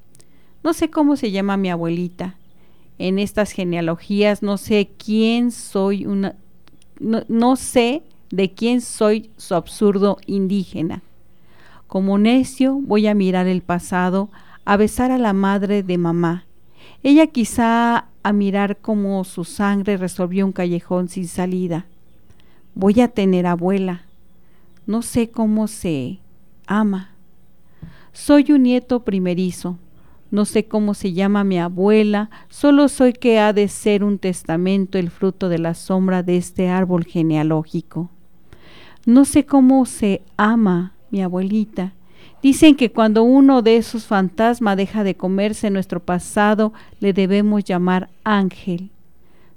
No 0.63 0.73
sé 0.73 0.89
cómo 0.89 1.15
se 1.15 1.31
llama 1.31 1.57
mi 1.57 1.69
abuelita. 1.69 2.35
En 2.97 3.19
estas 3.19 3.51
genealogías 3.51 4.43
no 4.43 4.57
sé 4.57 4.89
quién 4.97 5.51
soy 5.51 6.05
una... 6.05 6.35
No, 6.99 7.23
no 7.29 7.55
sé 7.55 8.03
de 8.29 8.51
quién 8.51 8.81
soy 8.81 9.29
su 9.37 9.55
absurdo 9.55 10.17
indígena. 10.25 11.01
Como 11.87 12.17
necio 12.17 12.75
voy 12.75 13.07
a 13.07 13.15
mirar 13.15 13.47
el 13.47 13.61
pasado, 13.61 14.29
a 14.65 14.77
besar 14.77 15.11
a 15.11 15.17
la 15.17 15.33
madre 15.33 15.81
de 15.81 15.97
mamá. 15.97 16.45
Ella 17.01 17.27
quizá 17.27 18.09
a 18.21 18.33
mirar 18.33 18.77
cómo 18.77 19.23
su 19.23 19.45
sangre 19.45 19.97
resolvió 19.97 20.45
un 20.45 20.51
callejón 20.51 21.07
sin 21.07 21.27
salida. 21.27 21.85
Voy 22.75 22.99
a 23.01 23.07
tener 23.07 23.47
abuela. 23.47 24.03
No 24.89 25.03
sé 25.03 25.29
cómo 25.29 25.67
se 25.67 26.17
ama. 26.65 27.11
Soy 28.11 28.51
un 28.51 28.63
nieto 28.63 29.01
primerizo. 29.01 29.77
No 30.31 30.45
sé 30.45 30.65
cómo 30.65 30.95
se 30.95 31.13
llama 31.13 31.43
mi 31.43 31.59
abuela, 31.59 32.31
solo 32.49 32.87
soy 32.87 33.13
que 33.13 33.37
ha 33.37 33.53
de 33.53 33.67
ser 33.67 34.03
un 34.03 34.17
testamento 34.17 34.97
el 34.97 35.11
fruto 35.11 35.47
de 35.47 35.59
la 35.59 35.75
sombra 35.75 36.23
de 36.23 36.37
este 36.37 36.69
árbol 36.69 37.05
genealógico. 37.05 38.09
No 39.05 39.25
sé 39.25 39.45
cómo 39.45 39.85
se 39.85 40.23
ama 40.37 40.93
mi 41.11 41.21
abuelita, 41.21 41.93
Dicen 42.41 42.75
que 42.75 42.91
cuando 42.91 43.21
uno 43.21 43.61
de 43.61 43.77
esos 43.77 44.07
fantasmas 44.07 44.75
deja 44.75 45.03
de 45.03 45.15
comerse 45.15 45.69
nuestro 45.69 45.99
pasado, 45.99 46.73
le 46.99 47.13
debemos 47.13 47.63
llamar 47.63 48.09
ángel. 48.23 48.89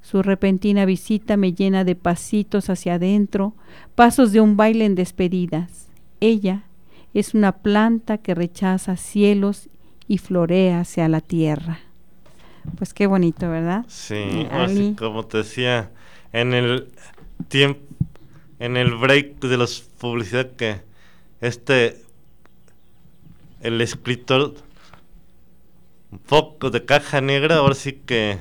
Su 0.02 0.22
repentina 0.22 0.84
visita 0.84 1.36
me 1.36 1.54
llena 1.54 1.84
de 1.84 1.94
pasitos 1.94 2.68
hacia 2.68 2.94
adentro, 2.94 3.54
pasos 3.94 4.32
de 4.32 4.40
un 4.40 4.56
baile 4.56 4.84
en 4.84 4.94
despedidas. 4.94 5.88
Ella 6.20 6.64
es 7.14 7.34
una 7.34 7.52
planta 7.52 8.18
que 8.18 8.34
rechaza 8.34 8.96
cielos 8.96 9.68
y 10.08 10.18
florea 10.18 10.80
hacia 10.80 11.08
la 11.08 11.20
tierra. 11.20 11.78
Pues 12.76 12.92
qué 12.94 13.06
bonito, 13.06 13.48
¿verdad? 13.48 13.84
Sí, 13.88 14.46
así 14.50 14.94
como 14.98 15.24
te 15.24 15.38
decía, 15.38 15.90
en 16.32 16.52
el 16.52 16.88
tiempo, 17.48 17.80
en 18.58 18.76
el 18.76 18.94
break 18.94 19.40
de 19.40 19.56
la 19.56 19.66
publicidad 19.98 20.50
que 20.52 20.80
este 21.40 22.00
el 23.60 23.80
escritor 23.80 24.54
un 26.10 26.18
poco 26.18 26.70
de 26.70 26.84
caja 26.84 27.20
negra, 27.20 27.56
ahora 27.56 27.74
sí 27.74 27.92
que 27.92 28.38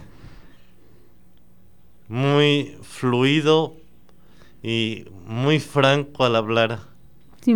muy 2.12 2.78
fluido 2.82 3.74
y 4.62 5.06
muy 5.26 5.62
franco 5.62 6.26
al 6.26 6.36
hablar. 6.36 6.80
Sí, 7.39 7.56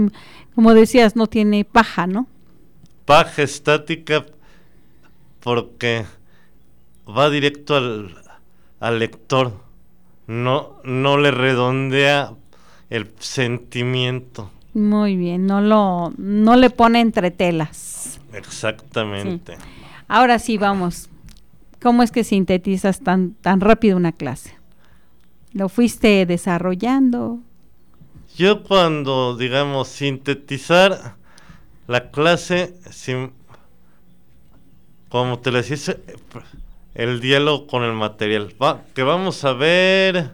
como 0.56 0.74
decías, 0.74 1.18
no 1.18 1.28
tiene 1.28 1.66
paja, 1.66 2.08
¿no? 2.08 2.26
Paja 3.04 3.44
estática 3.44 4.26
porque 5.42 6.06
va 7.06 7.30
directo 7.30 7.76
al, 7.76 8.16
al 8.80 9.00
lector, 9.00 9.52
no, 10.26 10.78
no 10.86 11.18
le 11.18 11.32
redondea 11.32 12.32
el 12.90 13.12
sentimiento. 13.20 14.52
Muy 14.74 15.18
bien, 15.18 15.48
no 15.48 15.60
lo, 15.60 16.14
no 16.18 16.56
le 16.56 16.70
pone 16.70 17.02
entre 17.02 17.30
telas. 17.30 18.22
Exactamente. 18.32 19.58
Ahora 20.08 20.40
sí, 20.40 20.58
vamos. 20.58 21.10
¿Cómo 21.86 22.02
es 22.02 22.10
que 22.10 22.24
sintetizas 22.24 23.02
tan, 23.02 23.36
tan 23.36 23.62
rápido 23.62 23.96
una 23.96 24.12
clase? 24.12 24.58
¿Lo 25.54 25.70
fuiste 25.70 26.26
desarrollando? 26.26 27.42
Yo 28.36 28.64
cuando, 28.64 29.38
digamos, 29.38 29.90
sintetizar 29.90 31.16
la 31.86 32.10
clase, 32.10 32.74
sin, 32.90 33.34
como 35.10 35.38
te 35.38 35.52
lo 35.52 35.62
decía, 35.62 35.96
el 36.96 37.20
diálogo 37.20 37.68
con 37.68 37.84
el 37.84 37.94
material. 37.94 38.56
Va, 38.60 38.82
que 38.96 39.04
vamos 39.04 39.46
a 39.46 39.54
ver 39.54 40.34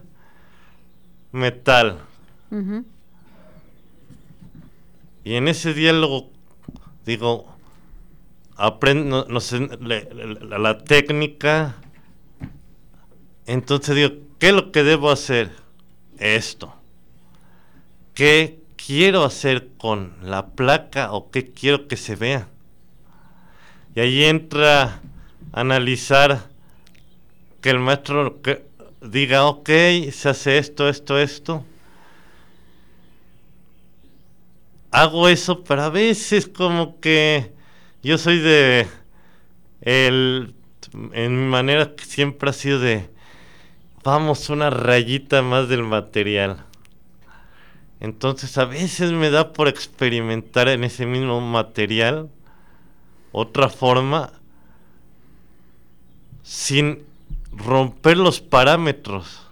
metal. 1.32 1.98
Y 5.22 5.34
en 5.34 5.48
ese 5.48 5.74
diálogo, 5.74 6.30
digo, 7.04 7.51
aprendo 8.62 9.26
no, 9.28 9.40
sé, 9.40 9.68
la, 9.80 10.78
técnica. 10.78 11.76
Entonces 13.46 13.96
digo, 13.96 14.10
¿qué 14.38 14.48
es 14.48 14.54
lo 14.54 14.70
que 14.70 14.84
debo 14.84 15.10
hacer? 15.10 15.50
Esto. 16.18 16.74
¿Qué 18.14 18.60
quiero 18.76 19.24
hacer 19.24 19.68
con 19.78 20.14
la 20.22 20.46
placa 20.46 21.12
o 21.12 21.30
qué 21.30 21.50
quiero 21.50 21.88
que 21.88 21.96
se 21.96 22.14
vea? 22.14 22.48
Y 23.94 24.00
ahí 24.00 24.24
entra 24.24 25.00
analizar 25.52 26.48
que 27.60 27.70
el 27.70 27.80
maestro 27.80 28.40
diga, 29.00 29.46
ok, 29.46 29.68
se 30.12 30.28
hace 30.28 30.58
esto, 30.58 30.88
esto, 30.88 31.18
esto 31.18 31.64
hago 34.92 35.26
eso, 35.28 35.64
pero 35.64 35.82
a 35.82 35.88
veces 35.88 36.46
como 36.46 37.00
que 37.00 37.50
yo 38.02 38.18
soy 38.18 38.38
de 38.38 38.86
el 39.80 40.54
en 41.12 41.44
mi 41.44 41.50
manera 41.50 41.92
siempre 42.02 42.50
ha 42.50 42.52
sido 42.52 42.78
de 42.78 43.08
vamos 44.02 44.50
una 44.50 44.70
rayita 44.70 45.42
más 45.42 45.68
del 45.68 45.82
material. 45.82 46.64
Entonces 48.00 48.58
a 48.58 48.64
veces 48.64 49.12
me 49.12 49.30
da 49.30 49.52
por 49.52 49.68
experimentar 49.68 50.68
en 50.68 50.84
ese 50.84 51.06
mismo 51.06 51.40
material 51.40 52.28
otra 53.30 53.68
forma 53.68 54.32
sin 56.42 57.04
romper 57.52 58.16
los 58.16 58.40
parámetros 58.40 59.46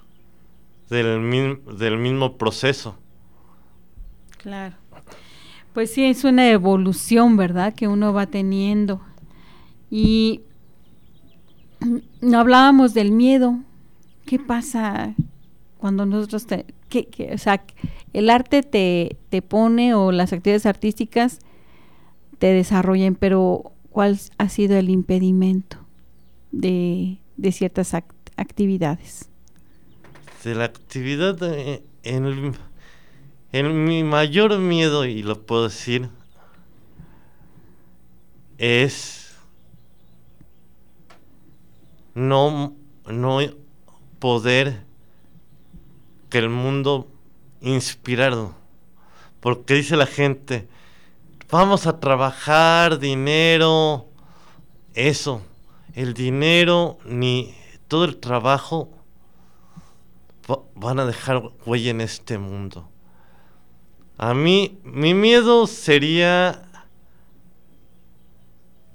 del, 0.89 1.61
del 1.79 1.97
mismo 1.97 2.37
proceso. 2.37 2.99
Claro. 4.39 4.80
Pues 5.73 5.93
sí, 5.93 6.05
es 6.05 6.25
una 6.25 6.51
evolución, 6.51 7.37
¿verdad? 7.37 7.75
Que 7.75 7.89
uno 7.89 8.13
va 8.13 8.27
teniendo. 8.27 9.01
Y 9.91 10.43
no 12.21 12.39
hablábamos 12.39 12.95
del 12.95 13.13
miedo. 13.13 13.59
¿Qué 14.27 14.39
pasa 14.39 15.15
cuando 15.79 16.07
nosotros, 16.07 16.47
te, 16.47 16.67
o 17.33 17.39
sea, 17.39 17.65
el 18.13 18.31
arte 18.31 18.63
te, 18.63 19.17
te 19.31 19.43
pone 19.43 19.95
o 19.95 20.13
las 20.13 20.33
actividades 20.33 20.67
artísticas 20.67 21.39
te 22.39 22.49
desarrollan, 22.49 23.15
pero 23.15 23.73
¿cuál 23.91 24.19
ha 24.39 24.49
sido 24.49 24.77
el 24.77 24.89
impedimento 24.89 25.79
de, 26.53 27.19
de 27.37 27.53
ciertas 27.53 27.95
actividades? 27.95 29.29
De 30.43 30.55
la 30.55 30.65
actividad 30.65 31.39
en 32.03 32.25
el 32.25 32.53
en 33.53 33.85
mi 33.85 34.05
mayor 34.05 34.59
miedo, 34.59 35.05
y 35.05 35.23
lo 35.23 35.41
puedo 35.43 35.65
decir, 35.65 36.09
es 38.59 39.35
no, 42.15 42.75
no 43.07 43.39
poder 44.19 44.85
que 46.29 46.39
el 46.39 46.51
mundo 46.51 47.09
inspirarlo. 47.61 48.55
Porque 49.41 49.75
dice 49.75 49.97
la 49.97 50.07
gente, 50.07 50.69
vamos 51.51 51.87
a 51.87 51.99
trabajar, 51.99 52.99
dinero, 52.99 54.07
eso, 54.95 55.43
el 55.95 56.15
dinero 56.15 56.99
ni 57.05 57.55
todo 57.89 58.05
el 58.05 58.19
trabajo 58.19 58.91
van 60.75 61.01
a 61.01 61.07
dejar 61.07 61.43
huella 61.65 61.91
en 61.91 62.01
este 62.01 62.39
mundo. 62.39 62.90
A 64.23 64.35
mí, 64.35 64.79
mi 64.85 65.15
miedo 65.15 65.67
sería 65.67 66.61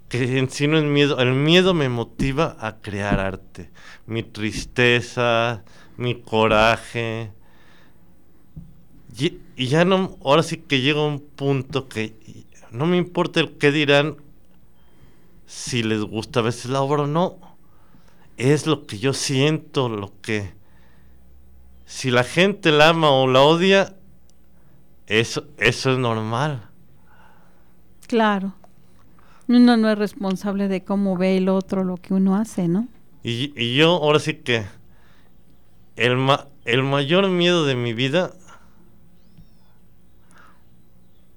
que 0.08 0.38
en 0.38 0.52
sí 0.52 0.68
no 0.68 0.78
es 0.78 0.84
miedo, 0.84 1.18
el 1.18 1.34
miedo 1.34 1.74
me 1.74 1.90
motiva 1.90 2.56
a 2.60 2.80
crear 2.80 3.20
arte. 3.20 3.72
Mi 4.06 4.22
tristeza, 4.22 5.64
mi 5.98 6.14
coraje. 6.14 7.32
Y, 9.18 9.40
ya 9.66 9.84
no, 9.84 10.16
ahora 10.24 10.44
sí 10.44 10.58
que 10.58 10.82
llega 10.82 11.04
un 11.04 11.20
punto 11.20 11.90
que 11.90 12.14
no 12.70 12.86
me 12.86 12.98
importa 12.98 13.40
el 13.40 13.58
qué 13.58 13.72
dirán 13.72 14.18
si 15.48 15.82
les 15.82 16.02
gusta 16.02 16.42
a 16.42 16.44
veces 16.44 16.70
la 16.70 16.84
obra 16.84 17.02
o 17.02 17.08
no. 17.08 17.40
Es 18.38 18.68
lo 18.68 18.86
que 18.86 19.00
yo 19.00 19.12
siento, 19.12 19.90
lo 19.90 20.14
que... 20.22 20.54
Si 21.88 22.12
la 22.12 22.24
gente 22.24 22.72
la 22.72 22.90
ama 22.90 23.10
o 23.10 23.26
la 23.26 23.42
odia, 23.42 23.96
eso, 25.08 25.46
eso 25.58 25.92
es 25.92 25.98
normal. 25.98 26.70
Claro. 28.08 28.54
Uno 29.48 29.78
no 29.78 29.90
es 29.90 29.98
responsable 29.98 30.68
de 30.68 30.84
cómo 30.84 31.18
ve 31.18 31.38
el 31.38 31.50
otro 31.50 31.84
lo 31.84 31.98
que 31.98 32.14
uno 32.14 32.36
hace, 32.36 32.68
¿no? 32.68 32.88
Y, 33.24 33.54
y 33.56 33.76
yo 33.76 33.90
ahora 33.92 34.20
sí 34.20 34.36
que 34.36 34.66
el, 35.96 36.18
el 36.66 36.84
mayor 36.84 37.30
miedo 37.30 37.66
de 37.66 37.76
mi 37.76 37.94
vida 37.94 38.32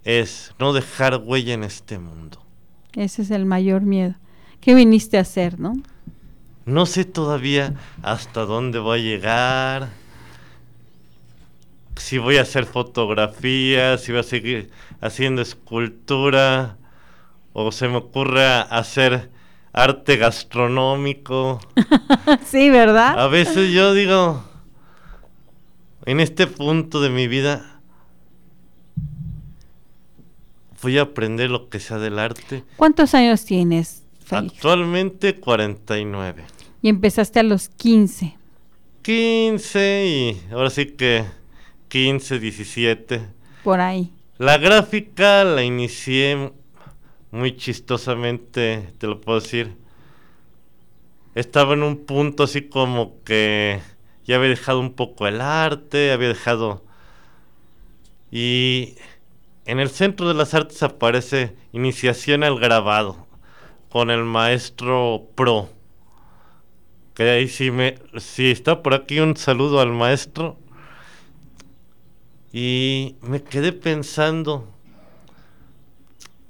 es 0.05 0.55
no 0.59 0.73
dejar 0.73 1.21
huella 1.23 1.55
en 1.55 1.65
este 1.65 1.99
mundo. 1.99 2.43
Ese 2.95 3.23
es 3.23 3.31
el 3.31 3.45
mayor 3.45 3.83
miedo. 3.83 4.15
¿Qué 4.61 4.75
viniste 4.75 5.19
a 5.19 5.21
hacer, 5.21 5.61
no? 5.61 5.75
No 6.65 6.87
sé 6.87 7.05
todavía 7.05 7.75
hasta 8.03 8.45
dónde 8.45 8.79
voy 8.79 9.01
a 9.01 9.03
llegar 9.03 9.89
si 11.99 12.19
voy 12.19 12.37
a 12.39 12.43
hacer 12.43 12.65
fotografías, 12.65 14.03
si 14.03 14.13
voy 14.13 14.21
a 14.21 14.25
seguir 14.25 14.71
haciendo 15.01 15.43
escultura, 15.43 16.77
o 17.53 17.73
se 17.73 17.89
me 17.89 17.97
ocurre 17.97 18.45
hacer 18.45 19.31
arte 19.73 20.17
gastronómico. 20.17 21.61
sí, 22.47 22.71
¿verdad? 22.71 23.19
A 23.19 23.29
veces 23.29 23.73
yo 23.73 23.95
digo, 23.95 24.45
en 26.05 26.21
este 26.21 26.47
punto 26.47 27.01
de 27.01 27.11
mi 27.11 27.29
vida, 27.29 27.81
voy 30.83 30.99
a 30.99 31.03
aprender 31.03 31.51
lo 31.51 31.69
que 31.69 31.81
sea 31.81 31.99
del 31.99 32.19
arte. 32.19 32.65
¿Cuántos 32.77 33.15
años 33.15 33.45
tienes? 33.45 34.03
Actualmente 34.31 35.39
49. 35.39 36.45
Y 36.83 36.89
empezaste 36.89 37.41
a 37.41 37.43
los 37.43 37.69
15. 37.69 38.37
15 39.03 40.07
y 40.07 40.53
ahora 40.53 40.71
sí 40.71 40.87
que 40.87 41.25
15, 41.88 42.38
17. 42.38 43.22
Por 43.64 43.81
ahí. 43.81 44.12
La 44.38 44.59
gráfica 44.59 45.44
la 45.44 45.64
inicié 45.64 46.53
muy 47.31 47.57
chistosamente, 47.57 48.92
te 48.98 49.07
lo 49.07 49.20
puedo 49.20 49.40
decir. 49.40 49.77
Estaba 51.35 51.74
en 51.74 51.83
un 51.83 52.05
punto 52.05 52.44
así 52.44 52.62
como 52.62 53.22
que 53.24 53.81
ya 54.24 54.37
había 54.37 54.51
dejado 54.51 54.81
un 54.81 54.92
poco 54.92 55.27
el 55.27 55.40
arte, 55.40 56.12
había 56.12 56.29
dejado... 56.29 56.85
Y 58.31 58.96
en 59.64 59.81
el 59.81 59.88
centro 59.88 60.29
de 60.29 60.35
las 60.35 60.53
artes 60.53 60.83
aparece 60.83 61.57
iniciación 61.72 62.44
al 62.44 62.59
grabado 62.61 63.27
con 63.88 64.11
el 64.11 64.24
maestro 64.24 65.29
pro. 65.35 65.70
Que 67.14 67.31
ahí 67.31 67.48
sí 67.48 67.70
me... 67.70 67.96
Si 68.18 68.51
está 68.51 68.83
por 68.83 68.94
aquí 68.94 69.18
un 69.20 69.37
saludo 69.37 69.81
al 69.81 69.92
maestro 69.92 70.59
y 72.61 73.14
me 73.21 73.40
quedé 73.40 73.73
pensando, 73.73 74.68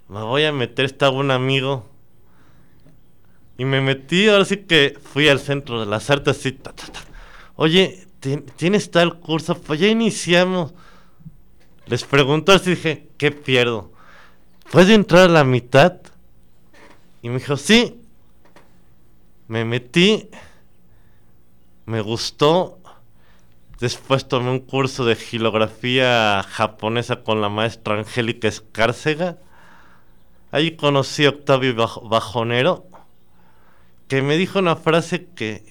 me 0.08 0.22
voy 0.22 0.44
a 0.44 0.52
meter, 0.52 0.86
estaba 0.86 1.14
un 1.14 1.30
amigo. 1.30 1.86
Y 3.58 3.66
me 3.66 3.82
metí, 3.82 4.26
ahora 4.26 4.46
sí 4.46 4.56
que 4.56 4.98
fui 5.02 5.28
al 5.28 5.38
centro 5.38 5.80
de 5.80 5.84
las 5.84 6.08
artes 6.08 6.46
y 6.46 6.58
Oye, 7.56 8.06
¿tienes 8.56 8.90
tal 8.90 9.20
curso? 9.20 9.54
Pues 9.60 9.80
ya 9.80 9.88
iniciamos. 9.88 10.72
Les 11.84 12.04
preguntó 12.04 12.52
así, 12.52 12.70
dije, 12.70 13.10
¿qué 13.18 13.30
pierdo? 13.30 13.92
¿Puedo 14.72 14.94
entrar 14.94 15.28
a 15.28 15.32
la 15.32 15.44
mitad? 15.44 16.00
Y 17.20 17.28
me 17.28 17.38
dijo, 17.38 17.58
sí. 17.58 18.00
Me 19.46 19.66
metí, 19.66 20.30
me 21.84 22.00
gustó 22.00 22.77
Después 23.80 24.26
tomé 24.26 24.50
un 24.50 24.58
curso 24.58 25.04
de 25.04 25.14
gilografía 25.14 26.42
japonesa 26.42 27.22
con 27.22 27.40
la 27.40 27.48
maestra 27.48 27.96
Angélica 27.96 28.48
Escárcega. 28.48 29.38
Ahí 30.50 30.72
conocí 30.72 31.26
a 31.26 31.30
Octavio 31.30 31.76
Bajonero, 31.76 32.86
que 34.08 34.20
me 34.22 34.36
dijo 34.36 34.58
una 34.58 34.74
frase 34.74 35.26
que 35.26 35.62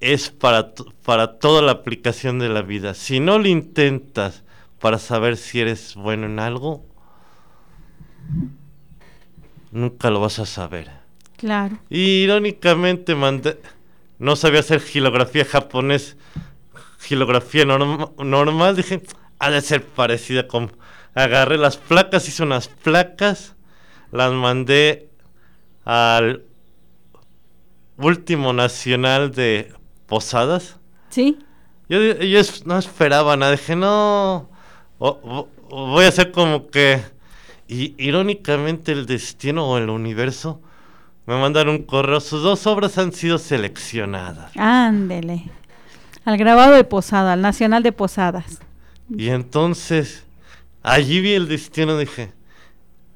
es 0.00 0.30
para, 0.30 0.72
para 1.04 1.38
toda 1.38 1.62
la 1.62 1.72
aplicación 1.72 2.40
de 2.40 2.48
la 2.48 2.62
vida. 2.62 2.94
Si 2.94 3.20
no 3.20 3.38
lo 3.38 3.46
intentas 3.46 4.42
para 4.80 4.98
saber 4.98 5.36
si 5.36 5.60
eres 5.60 5.94
bueno 5.94 6.26
en 6.26 6.40
algo, 6.40 6.84
nunca 9.70 10.10
lo 10.10 10.20
vas 10.20 10.40
a 10.40 10.46
saber. 10.46 10.90
Claro. 11.36 11.78
Y 11.90 12.24
irónicamente 12.24 13.14
mandé 13.14 13.60
no 14.18 14.36
sabía 14.36 14.60
hacer 14.60 14.80
gilografía 14.80 15.44
japonés, 15.44 16.16
gilografía 16.98 17.64
normal, 17.64 18.76
dije, 18.76 19.02
ha 19.38 19.50
de 19.50 19.60
ser 19.60 19.84
parecida 19.84 20.46
con... 20.46 20.72
Agarré 21.14 21.56
las 21.56 21.78
placas, 21.78 22.28
hice 22.28 22.42
unas 22.42 22.68
placas, 22.68 23.54
las 24.12 24.32
mandé 24.32 25.08
al 25.84 26.42
último 27.96 28.52
nacional 28.52 29.30
de 29.32 29.72
Posadas. 30.06 30.78
Sí. 31.08 31.38
Yo, 31.88 31.98
no 32.64 32.78
esperaba 32.78 33.36
nada, 33.36 33.52
dije, 33.52 33.76
no, 33.76 34.50
voy 34.98 36.04
a 36.04 36.08
hacer 36.08 36.32
como 36.32 36.68
que... 36.68 37.00
Y 37.68 37.94
irónicamente 37.98 38.92
el 38.92 39.06
destino 39.06 39.68
o 39.68 39.78
el 39.78 39.90
universo 39.90 40.60
me 41.26 41.36
mandaron 41.36 41.76
un 41.76 41.82
correo, 41.82 42.20
sus 42.20 42.42
dos 42.42 42.66
obras 42.66 42.98
han 42.98 43.12
sido 43.12 43.38
seleccionadas. 43.38 44.52
Ándele. 44.56 45.50
Al 46.24 46.36
grabado 46.38 46.74
de 46.74 46.84
Posada, 46.84 47.32
al 47.32 47.42
Nacional 47.42 47.82
de 47.82 47.92
Posadas. 47.92 48.60
Y 49.08 49.28
entonces, 49.28 50.24
allí 50.82 51.20
vi 51.20 51.34
el 51.34 51.48
destino, 51.48 51.98
dije, 51.98 52.32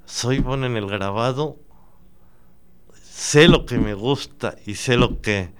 soy 0.05 0.41
bueno 0.41 0.67
en 0.67 0.77
el 0.77 0.87
grabado, 0.87 1.57
sé 3.03 3.49
lo 3.49 3.65
que 3.65 3.79
me 3.79 3.95
gusta 3.95 4.57
y 4.67 4.75
sé 4.75 4.97
lo 4.97 5.21
que, 5.21 5.51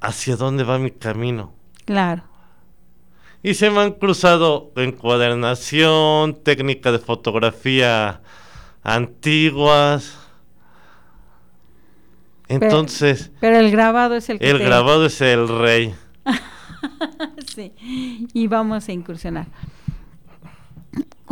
hacia 0.00 0.36
dónde 0.36 0.64
va 0.64 0.78
mi 0.78 0.90
camino. 0.90 1.52
Claro. 1.84 2.24
Y 3.42 3.54
se 3.54 3.70
me 3.70 3.80
han 3.80 3.92
cruzado 3.92 4.72
encuadernación, 4.76 6.42
técnica 6.42 6.92
de 6.92 6.98
fotografía 6.98 8.20
antiguas. 8.82 10.21
Entonces... 12.52 13.30
Pero, 13.40 13.58
el 13.58 13.70
grabado 13.70 14.14
es 14.14 14.28
el 14.28 14.38
que 14.38 14.50
El 14.50 14.58
grabado 14.58 15.06
es 15.06 15.20
el 15.20 15.48
rey. 15.48 15.94
sí, 17.54 17.72
y 18.32 18.46
vamos 18.46 18.88
a 18.88 18.92
incursionar. 18.92 19.46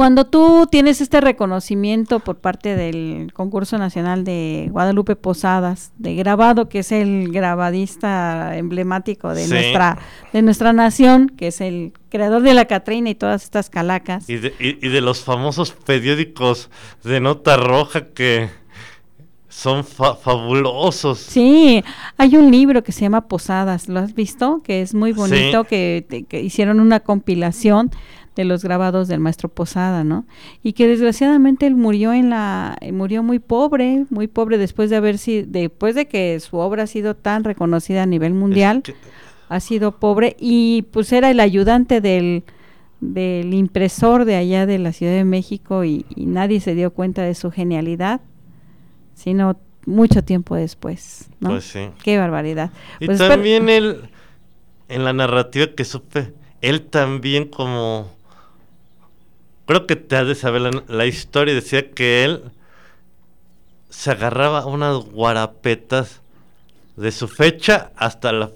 Cuando 0.01 0.25
tú 0.25 0.67
tienes 0.71 1.03
este 1.03 1.21
reconocimiento 1.21 2.21
por 2.21 2.39
parte 2.39 2.75
del 2.75 3.33
concurso 3.35 3.77
nacional 3.77 4.25
de 4.25 4.69
Guadalupe 4.71 5.15
Posadas, 5.15 5.93
de 5.99 6.15
grabado, 6.15 6.71
que 6.71 6.79
es 6.79 6.91
el 6.91 7.31
grabadista 7.31 8.57
emblemático 8.57 9.35
de 9.35 9.47
nuestra 9.47 9.99
de 10.33 10.41
nuestra 10.41 10.73
nación, 10.73 11.29
que 11.29 11.49
es 11.49 11.61
el 11.61 11.93
creador 12.09 12.41
de 12.41 12.55
la 12.55 12.65
Catrina 12.65 13.11
y 13.11 13.15
todas 13.15 13.43
estas 13.43 13.69
calacas. 13.69 14.31
Y 14.31 14.39
de, 14.39 14.55
y 14.59 14.89
de 14.89 15.01
los 15.03 15.23
famosos 15.23 15.73
periódicos 15.73 16.71
de 17.05 17.21
nota 17.21 17.59
roja 17.59 18.07
que 18.07 18.49
son 19.51 19.85
fabulosos. 19.85 21.19
Sí, 21.19 21.85
hay 22.17 22.37
un 22.37 22.51
libro 22.51 22.83
que 22.83 22.93
se 22.93 23.03
llama 23.03 23.29
Posadas, 23.29 23.89
¿lo 23.89 23.99
has 23.99 24.15
visto? 24.15 24.63
Que 24.63 24.81
es 24.81 24.95
muy 24.95 25.13
bonito, 25.13 25.65
que, 25.65 26.25
que, 26.29 26.41
hicieron 26.41 26.81
una 26.81 27.01
compilación 27.01 27.91
de 28.37 28.45
los 28.45 28.63
grabados 28.63 29.09
del 29.09 29.19
maestro 29.19 29.49
Posada, 29.49 30.05
¿no? 30.05 30.25
Y 30.63 30.73
que 30.73 30.87
desgraciadamente 30.87 31.67
él 31.67 31.75
murió 31.75 32.13
en 32.13 32.31
la 32.31 32.79
murió 32.93 33.23
muy 33.25 33.41
pobre, 33.41 34.07
muy 34.09 34.29
pobre 34.29 34.57
después 34.57 34.89
de 34.89 34.97
haber 34.97 35.19
sido 35.19 35.47
después 35.49 35.97
de 35.97 36.07
que 36.07 36.39
su 36.39 36.57
obra 36.57 36.85
ha 36.85 36.87
sido 36.87 37.17
tan 37.17 37.43
reconocida 37.43 38.05
a 38.05 38.07
nivel 38.07 38.35
mundial, 38.35 38.85
ha 39.49 39.61
sido 39.61 39.99
pobre 39.99 40.37
y 40.39 40.83
pues 40.93 41.13
era 41.13 41.29
el 41.29 41.41
ayudante 41.41 42.01
del 42.01 42.45
del 43.01 43.55
impresor 43.55 44.25
de 44.25 44.37
allá 44.37 44.67
de 44.67 44.79
la 44.79 44.93
Ciudad 44.93 45.13
de 45.13 45.25
México 45.25 45.85
y, 45.85 46.05
nadie 46.17 46.61
se 46.61 46.75
dio 46.75 46.93
cuenta 46.93 47.23
de 47.23 47.35
su 47.35 47.51
genialidad, 47.51 48.21
sino 49.15 49.57
mucho 49.87 50.23
tiempo 50.23 50.57
después, 50.57 51.29
¿no? 51.41 51.51
Pues 51.51 51.65
sí. 51.65 51.91
Qué 52.03 52.19
barbaridad. 52.19 52.71
Y 52.99 53.07
pues 53.07 53.19
también 53.19 53.69
él, 53.69 54.11
en 54.89 55.05
la 55.05 55.13
narrativa 55.13 55.69
que 55.75 55.85
supe, 55.85 56.33
él 56.61 56.83
también 56.83 57.49
como 57.49 58.11
creo 59.67 59.87
que 59.87 59.95
te 59.95 60.17
has 60.17 60.27
de 60.27 60.35
saber 60.35 60.85
la, 60.89 61.07
historia, 61.07 61.55
decía 61.55 61.93
que 61.93 62.25
él 62.25 62.43
se 63.89 64.11
agarraba 64.11 64.67
unas 64.67 64.97
guarapetas 64.97 66.23
de 66.97 67.13
su 67.13 67.29
fecha 67.29 67.93
hasta 67.97 68.33
la 68.33 68.51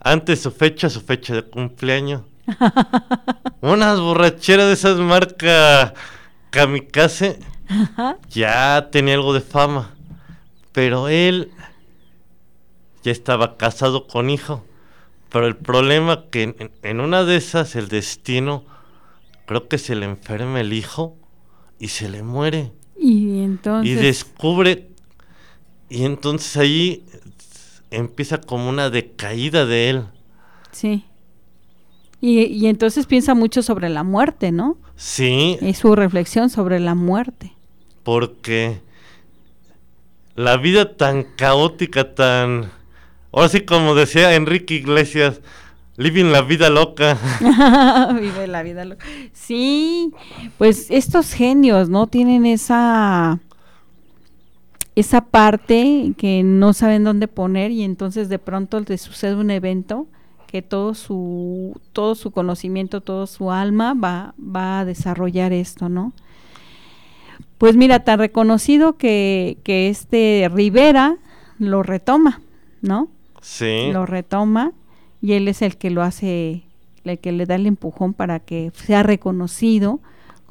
antes 0.00 0.38
de 0.38 0.42
su 0.42 0.50
fecha, 0.50 0.90
su 0.90 1.00
fecha 1.00 1.34
de 1.34 1.42
cumpleaños. 1.42 2.22
unas 3.62 3.98
borracheras 4.00 4.66
de 4.66 4.72
esas 4.74 4.98
marcas 4.98 5.94
kamikaze. 6.50 7.38
Ya 8.30 8.88
tenía 8.90 9.14
algo 9.14 9.32
de 9.32 9.40
fama. 9.40 9.94
Pero 10.72 11.08
él 11.08 11.50
ya 13.02 13.12
estaba 13.12 13.56
casado 13.56 14.06
con 14.06 14.30
hijo. 14.30 14.64
Pero 15.28 15.46
el 15.46 15.56
problema 15.56 16.24
que 16.30 16.70
en 16.82 17.00
una 17.00 17.24
de 17.24 17.36
esas 17.36 17.74
el 17.76 17.88
destino 17.88 18.64
creo 19.46 19.68
que 19.68 19.78
se 19.78 19.94
le 19.94 20.06
enferma 20.06 20.60
el 20.60 20.72
hijo 20.72 21.16
y 21.78 21.88
se 21.88 22.08
le 22.08 22.22
muere. 22.22 22.72
Y 22.98 23.42
entonces... 23.42 23.90
Y 23.90 23.94
descubre, 23.94 24.88
y 25.88 26.04
entonces 26.04 26.56
ahí 26.56 27.04
empieza 27.90 28.40
como 28.40 28.68
una 28.68 28.88
decaída 28.88 29.66
de 29.66 29.90
él. 29.90 30.04
Sí. 30.70 31.04
Y, 32.20 32.44
y 32.44 32.66
entonces 32.66 33.06
piensa 33.06 33.34
mucho 33.34 33.62
sobre 33.62 33.88
la 33.88 34.04
muerte, 34.04 34.52
¿no? 34.52 34.78
Sí. 34.96 35.58
Y 35.60 35.74
su 35.74 35.96
reflexión 35.96 36.48
sobre 36.48 36.78
la 36.78 36.94
muerte. 36.94 37.52
Porque 38.02 38.80
la 40.34 40.56
vida 40.56 40.96
tan 40.96 41.24
caótica, 41.24 42.14
tan... 42.14 42.70
Ahora 43.32 43.48
sí, 43.48 43.62
como 43.62 43.94
decía 43.94 44.34
Enrique 44.34 44.74
Iglesias, 44.74 45.40
Living 45.96 46.32
la 46.32 46.40
vida 46.40 46.70
loca. 46.70 47.18
Vive 48.20 48.46
la 48.46 48.62
vida 48.62 48.84
loca. 48.84 49.04
Sí, 49.32 50.12
pues 50.56 50.86
estos 50.90 51.32
genios, 51.32 51.88
¿no? 51.88 52.06
Tienen 52.06 52.46
esa 52.46 53.40
esa 54.94 55.22
parte 55.22 56.12
que 56.18 56.42
no 56.42 56.74
saben 56.74 57.04
dónde 57.04 57.26
poner 57.26 57.70
y 57.70 57.82
entonces 57.82 58.28
de 58.28 58.38
pronto 58.38 58.78
les 58.80 59.00
sucede 59.00 59.34
un 59.36 59.50
evento 59.50 60.06
que 60.46 60.60
todo 60.60 60.94
su 60.94 61.80
todo 61.92 62.14
su 62.14 62.30
conocimiento, 62.30 63.00
todo 63.00 63.26
su 63.26 63.50
alma 63.50 63.94
va 63.94 64.34
va 64.38 64.80
a 64.80 64.84
desarrollar 64.84 65.52
esto, 65.52 65.88
¿no? 65.88 66.12
Pues 67.62 67.76
mira, 67.76 68.00
tan 68.00 68.18
reconocido 68.18 68.96
que 68.96 69.58
que 69.62 69.88
este 69.88 70.50
Rivera 70.52 71.18
lo 71.60 71.84
retoma, 71.84 72.40
¿no? 72.80 73.06
Sí. 73.40 73.92
Lo 73.92 74.04
retoma 74.04 74.72
y 75.20 75.34
él 75.34 75.46
es 75.46 75.62
el 75.62 75.76
que 75.76 75.90
lo 75.90 76.02
hace, 76.02 76.64
el 77.04 77.20
que 77.20 77.30
le 77.30 77.46
da 77.46 77.54
el 77.54 77.68
empujón 77.68 78.14
para 78.14 78.40
que 78.40 78.72
sea 78.74 79.04
reconocido 79.04 80.00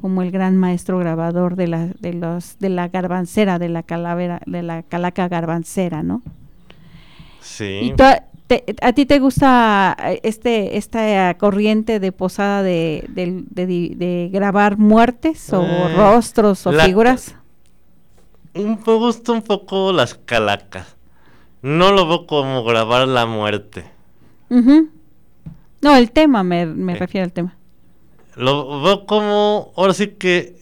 como 0.00 0.22
el 0.22 0.30
gran 0.30 0.56
maestro 0.56 0.98
grabador 0.98 1.54
de 1.54 1.68
la, 1.68 1.88
de 2.00 2.14
los, 2.14 2.58
de 2.58 2.70
la 2.70 2.88
garbancera, 2.88 3.58
de 3.58 3.68
la 3.68 3.82
calavera, 3.82 4.40
de 4.46 4.62
la 4.62 4.82
calaca 4.82 5.28
garbancera, 5.28 6.02
¿no? 6.02 6.22
Sí. 7.42 7.80
¿Y 7.82 7.94
a 8.80 8.92
ti 8.92 9.06
te 9.06 9.18
gusta 9.18 9.96
este 10.22 10.76
esta 10.76 11.34
corriente 11.38 12.00
de 12.00 12.12
posada 12.12 12.62
de, 12.62 13.04
de, 13.08 14.30
grabar 14.32 14.78
muertes 14.78 15.52
o 15.52 15.62
eh, 15.62 15.94
rostros 15.96 16.66
o 16.66 16.72
figuras? 16.72 17.34
Un, 18.54 18.78
me 18.86 18.94
gusta 18.94 19.32
un 19.32 19.42
poco 19.42 19.92
las 19.92 20.14
calacas. 20.14 20.96
No 21.62 21.92
lo 21.92 22.06
veo 22.06 22.26
como 22.26 22.64
grabar 22.64 23.06
la 23.06 23.26
muerte. 23.26 23.84
No, 24.48 25.96
el 25.96 26.10
tema, 26.10 26.42
me, 26.42 26.66
me 26.66 26.94
refiero 26.94 27.24
al 27.24 27.32
tema. 27.32 27.56
Lo 28.36 28.82
veo 28.82 29.06
como, 29.06 29.72
ahora 29.76 29.94
sí 29.94 30.08
que 30.08 30.56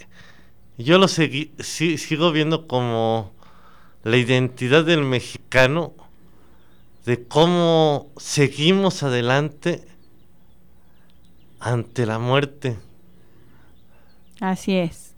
yo 0.79 0.99
lo 0.99 1.09
seguí, 1.09 1.53
sigo 1.59 2.33
viendo 2.33 2.67
como 2.67 3.33
la 4.03 4.17
identidad 4.17 4.85
del 4.85 5.03
mexicano, 5.03 5.93
de 7.11 7.25
cómo 7.27 8.13
seguimos 8.19 9.03
adelante 9.03 9.85
ante 11.59 12.07
la 12.07 12.21
muerte. 12.21 12.79
Así 14.39 14.77
es. 14.77 15.13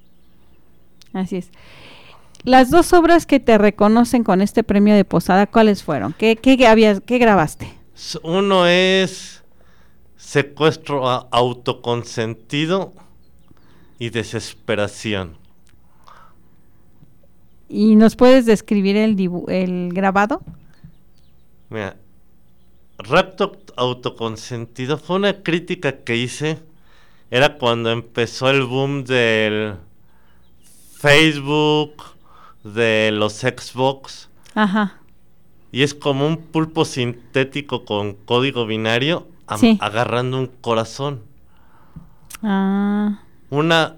Así 1.12 1.36
es. 1.36 1.50
Las 2.44 2.70
dos 2.70 2.94
obras 2.94 3.26
que 3.26 3.40
te 3.40 3.58
reconocen 3.58 4.24
con 4.24 4.40
este 4.40 4.64
premio 4.64 4.94
de 4.94 5.04
posada, 5.04 5.46
¿cuáles 5.46 5.82
fueron? 5.82 6.14
¿Qué, 6.14 6.36
qué, 6.36 6.66
habías, 6.66 7.02
qué 7.02 7.18
grabaste? 7.18 7.70
Uno 8.22 8.66
es 8.66 9.42
secuestro 10.16 11.06
autoconsentido 11.30 12.94
y 13.98 14.08
desesperación. 14.08 15.36
¿Y 17.68 17.96
nos 17.96 18.16
puedes 18.16 18.46
describir 18.46 18.96
el, 18.96 19.14
el 19.48 19.90
grabado? 19.92 20.40
Mira, 21.72 21.96
rapto 22.98 23.58
autoconsentido 23.76 24.98
fue 24.98 25.16
una 25.16 25.42
crítica 25.42 26.04
que 26.04 26.16
hice. 26.16 26.58
Era 27.30 27.56
cuando 27.56 27.90
empezó 27.90 28.50
el 28.50 28.62
boom 28.62 29.04
del 29.04 29.76
Facebook, 30.98 32.02
de 32.62 33.10
los 33.12 33.32
Xbox. 33.32 34.28
Ajá 34.54 35.02
y 35.72 35.82
es 35.82 35.94
como 35.94 36.26
un 36.26 36.36
pulpo 36.36 36.84
sintético 36.84 37.86
con 37.86 38.12
código 38.12 38.66
binario 38.66 39.26
agarrando 39.80 40.38
un 40.38 40.46
corazón. 40.46 41.22
Ah. 42.42 43.22
Una 43.48 43.96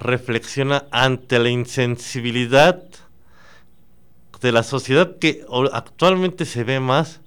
reflexión 0.00 0.70
ante 0.90 1.38
la 1.38 1.50
insensibilidad 1.50 2.82
de 4.40 4.52
la 4.52 4.62
sociedad 4.62 5.18
que 5.18 5.44
actualmente 5.72 6.44
se 6.44 6.64
ve 6.64 6.80
más 6.80 7.20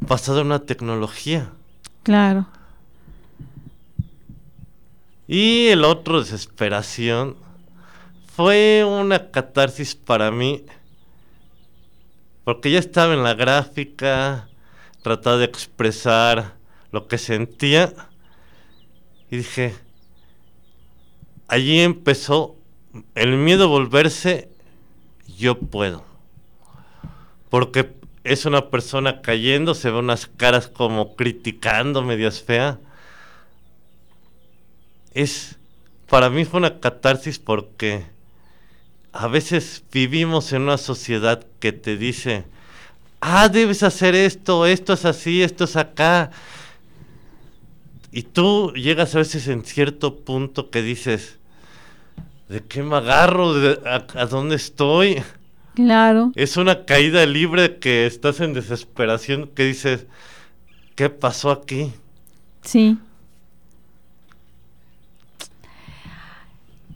basada 0.00 0.40
en 0.40 0.46
una 0.46 0.60
tecnología. 0.60 1.52
Claro. 2.02 2.46
Y 5.26 5.68
el 5.68 5.84
otro, 5.84 6.20
desesperación, 6.20 7.36
fue 8.34 8.84
una 8.84 9.30
catarsis 9.30 9.94
para 9.94 10.30
mí 10.30 10.64
porque 12.44 12.72
ya 12.72 12.80
estaba 12.80 13.14
en 13.14 13.22
la 13.22 13.34
gráfica, 13.34 14.48
trataba 15.02 15.36
de 15.36 15.44
expresar 15.44 16.56
lo 16.90 17.06
que 17.06 17.16
sentía. 17.16 17.92
Y 19.30 19.36
dije, 19.36 19.76
allí 21.46 21.78
empezó 21.80 22.56
el 23.14 23.36
miedo 23.36 23.64
a 23.64 23.68
volverse 23.68 24.49
yo 25.40 25.58
puedo. 25.58 26.04
Porque 27.48 27.92
es 28.22 28.44
una 28.44 28.70
persona 28.70 29.22
cayendo, 29.22 29.74
se 29.74 29.90
ve 29.90 29.98
unas 29.98 30.26
caras 30.26 30.68
como 30.68 31.16
criticando, 31.16 32.02
medias 32.02 32.42
fea. 32.42 32.78
Es, 35.14 35.58
para 36.08 36.30
mí 36.30 36.44
fue 36.44 36.58
una 36.58 36.78
catarsis 36.78 37.38
porque 37.38 38.04
a 39.12 39.26
veces 39.26 39.82
vivimos 39.90 40.52
en 40.52 40.62
una 40.62 40.78
sociedad 40.78 41.44
que 41.58 41.72
te 41.72 41.96
dice, 41.96 42.44
ah, 43.20 43.48
debes 43.48 43.82
hacer 43.82 44.14
esto, 44.14 44.66
esto 44.66 44.92
es 44.92 45.04
así, 45.04 45.42
esto 45.42 45.64
es 45.64 45.74
acá. 45.74 46.30
Y 48.12 48.22
tú 48.22 48.72
llegas 48.74 49.14
a 49.14 49.18
veces 49.18 49.48
en 49.48 49.64
cierto 49.64 50.16
punto 50.20 50.70
que 50.70 50.82
dices, 50.82 51.39
¿de 52.50 52.64
qué 52.64 52.82
me 52.82 52.96
agarro? 52.96 53.52
a, 53.86 54.26
dónde 54.26 54.56
estoy? 54.56 55.22
Claro. 55.74 56.32
Es 56.34 56.56
una 56.56 56.84
caída 56.84 57.24
libre 57.24 57.78
que 57.78 58.06
estás 58.06 58.40
en 58.40 58.52
desesperación, 58.54 59.48
que 59.54 59.64
dices, 59.64 60.06
¿qué 60.96 61.08
pasó 61.08 61.52
aquí? 61.52 61.92
Sí. 62.62 62.98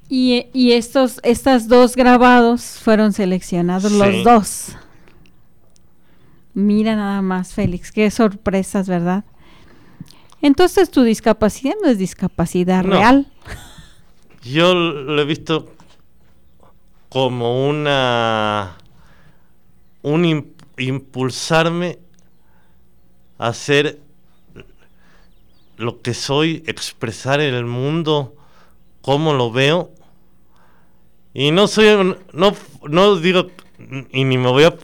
Y, 0.09 0.73
estos, 0.73 1.21
estas 1.23 1.69
dos 1.69 1.97
grabados 1.97 2.81
fueron 2.83 3.13
seleccionados 3.13 3.91
los 3.91 4.25
dos. 4.25 4.77
Mira 6.53 6.95
nada 6.95 7.23
más, 7.23 7.55
Félix, 7.55 7.91
qué 7.91 8.11
sorpresas, 8.11 8.89
¿verdad? 8.89 9.25
Entonces 10.43 10.91
tu 10.91 11.03
discapacidad 11.03 11.75
no 11.83 11.89
es 11.89 11.99
discapacidad 11.99 12.85
real. 12.85 13.29
Yo 14.45 14.75
lo 14.75 15.23
he 15.23 15.25
visto 15.25 15.73
como 17.09 17.69
una 17.69 18.77
un 20.03 20.53
impulsarme 20.77 21.99
a 23.39 23.49
hacer 23.49 24.01
lo 25.77 26.03
que 26.03 26.15
soy, 26.15 26.63
expresar 26.67 27.41
en 27.41 27.55
el 27.55 27.65
mundo 27.65 28.35
cómo 29.01 29.33
lo 29.33 29.51
veo. 29.51 29.91
Y 31.33 31.51
no 31.51 31.67
soy, 31.67 32.17
no, 32.33 32.55
no 32.89 33.17
digo, 33.17 33.49
y 34.13 34.25
ni 34.25 34.39
me 34.39 34.51
voy 34.51 34.65
a 34.65 34.77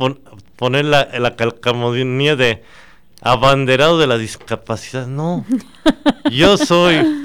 poner 0.56 0.84
la, 0.86 1.04
la 1.18 1.36
calcamonía 1.36 2.34
de 2.34 2.64
abanderado 3.20 3.98
de 3.98 4.06
la 4.06 4.18
discapacidad. 4.18 5.06
No. 5.06 5.44
Yo 6.30 6.56
soy, 6.56 7.19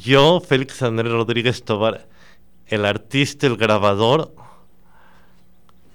yo, 0.00 0.40
Félix 0.40 0.82
Andrés 0.82 1.12
Rodríguez 1.12 1.62
Tobar, 1.62 2.06
el 2.66 2.84
artista, 2.84 3.46
el 3.46 3.56
grabador, 3.56 4.34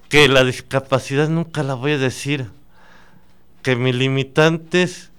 que 0.09 0.27
la 0.27 0.43
discapacidad 0.43 1.29
nunca 1.29 1.63
la 1.63 1.73
voy 1.73 1.93
a 1.93 1.97
decir. 1.97 2.49
Que 3.61 3.75
mis 3.75 3.95
limitantes, 3.95 5.11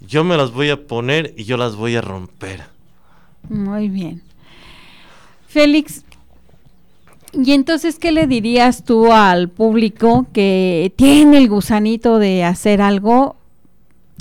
yo 0.00 0.22
me 0.22 0.36
las 0.36 0.52
voy 0.52 0.70
a 0.70 0.86
poner 0.86 1.34
y 1.36 1.44
yo 1.44 1.56
las 1.56 1.74
voy 1.74 1.96
a 1.96 2.00
romper. 2.00 2.64
Muy 3.48 3.88
bien. 3.88 4.22
Félix, 5.48 6.04
y 7.32 7.52
entonces, 7.52 7.98
¿qué 7.98 8.12
le 8.12 8.26
dirías 8.26 8.84
tú 8.84 9.12
al 9.12 9.48
público 9.50 10.26
que 10.32 10.92
tiene 10.96 11.38
el 11.38 11.48
gusanito 11.48 12.18
de 12.18 12.44
hacer 12.44 12.80
algo 12.80 13.36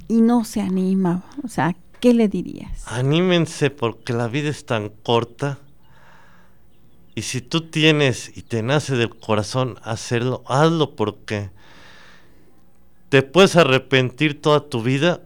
y 0.08 0.22
no 0.22 0.44
se 0.44 0.62
anima? 0.62 1.24
O 1.44 1.48
sea, 1.48 1.76
¿qué 2.00 2.14
le 2.14 2.28
dirías? 2.28 2.84
Anímense 2.88 3.70
porque 3.70 4.14
la 4.14 4.28
vida 4.28 4.50
es 4.50 4.66
tan 4.66 4.90
corta. 4.90 5.60
Y 7.16 7.22
si 7.22 7.42
tú 7.42 7.70
tienes 7.70 8.36
y 8.36 8.42
te 8.42 8.62
nace 8.62 8.96
del 8.96 9.16
corazón 9.16 9.80
hacerlo, 9.84 10.44
hazlo 10.48 10.96
porque 10.96 11.50
te 13.10 13.22
puedes 13.22 13.56
arrepentir 13.56 14.42
toda 14.42 14.60
tu 14.60 14.84
vida 14.84 15.22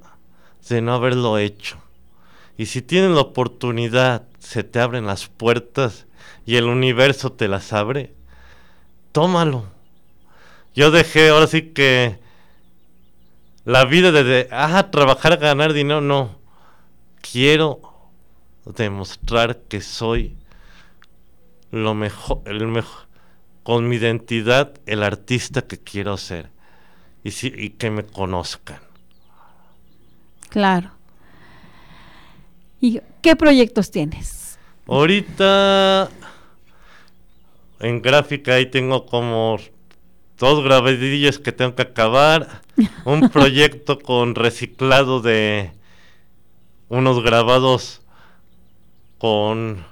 de 0.70 0.82
no 0.82 0.94
haberlo 0.94 1.38
hecho. 1.38 1.78
Y 2.58 2.68
si 2.68 2.82
tienes 2.82 3.12
la 3.12 3.22
oportunidad, 3.22 4.24
se 4.40 4.64
te 4.64 4.80
abren 4.80 5.06
las 5.06 5.28
puertas 5.28 6.06
y 6.46 6.58
el 6.58 6.66
universo 6.66 7.32
te 7.32 7.48
las 7.48 7.74
abre, 7.74 8.14
tómalo. 9.12 9.66
Yo 10.76 10.92
dejé 10.92 11.30
ahora 11.30 11.48
sí 11.48 11.62
que 11.74 12.20
la 13.66 13.86
vida 13.86 14.12
de, 14.12 14.48
ah, 14.52 14.90
trabajar, 14.92 15.38
ganar 15.38 15.74
dinero, 15.74 16.02
no. 16.02 16.39
Quiero 17.22 17.82
demostrar 18.66 19.62
que 19.68 19.82
soy 19.82 20.36
lo 21.72 21.94
mejor, 21.94 22.42
el 22.46 22.68
mejor, 22.68 23.08
con 23.64 23.88
mi 23.88 23.98
identidad, 23.98 24.74
el 24.86 25.04
artista 25.04 25.62
que 25.64 25.78
quiero 25.78 26.18
ser. 26.18 26.50
Y, 27.24 27.32
y 27.46 27.72
que 27.72 27.92
me 27.92 28.06
conozcan. 28.06 28.80
Claro. 30.50 30.92
¿Y 32.80 33.02
qué 33.22 33.36
proyectos 33.36 33.92
tienes? 33.92 34.58
Ahorita 34.88 36.10
en 37.80 38.02
gráfica 38.02 38.56
ahí 38.56 38.66
tengo 38.66 39.06
como 39.06 39.58
dos 40.38 40.64
grabadillas 40.64 41.40
que 41.40 41.52
tengo 41.52 41.76
que 41.76 41.84
acabar, 41.84 42.62
un 43.06 43.30
proyecto 43.30 44.00
con 44.00 44.36
reciclado 44.36 45.22
de 45.22 45.72
unos 46.90 47.24
grabados 47.24 48.02
con 49.20 49.86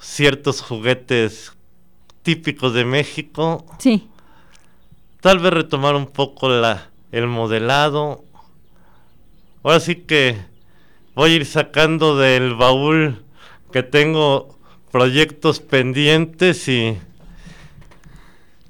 ciertos 0.00 0.60
juguetes 0.62 1.52
típicos 2.22 2.72
de 2.74 2.84
México. 2.84 3.64
Sí. 3.78 4.08
Tal 5.20 5.38
vez 5.38 5.52
retomar 5.52 5.94
un 5.94 6.06
poco 6.06 6.48
la, 6.48 6.90
el 7.12 7.26
modelado. 7.26 8.24
Ahora 9.62 9.80
sí 9.80 9.96
que 9.96 10.38
voy 11.14 11.32
a 11.32 11.34
ir 11.36 11.46
sacando 11.46 12.16
del 12.16 12.54
baúl 12.54 13.24
que 13.72 13.82
tengo 13.82 14.56
proyectos 14.90 15.60
pendientes 15.60 16.68
y 16.68 16.96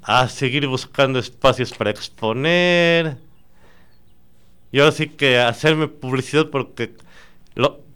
a 0.01 0.27
seguir 0.27 0.67
buscando 0.67 1.19
espacios 1.19 1.71
para 1.71 1.91
exponer. 1.91 3.17
Y 4.77 4.79
ahora 4.79 4.91
sí 4.91 5.07
que 5.07 5.39
hacerme 5.39 5.87
publicidad 5.87 6.51
porque 6.51 6.93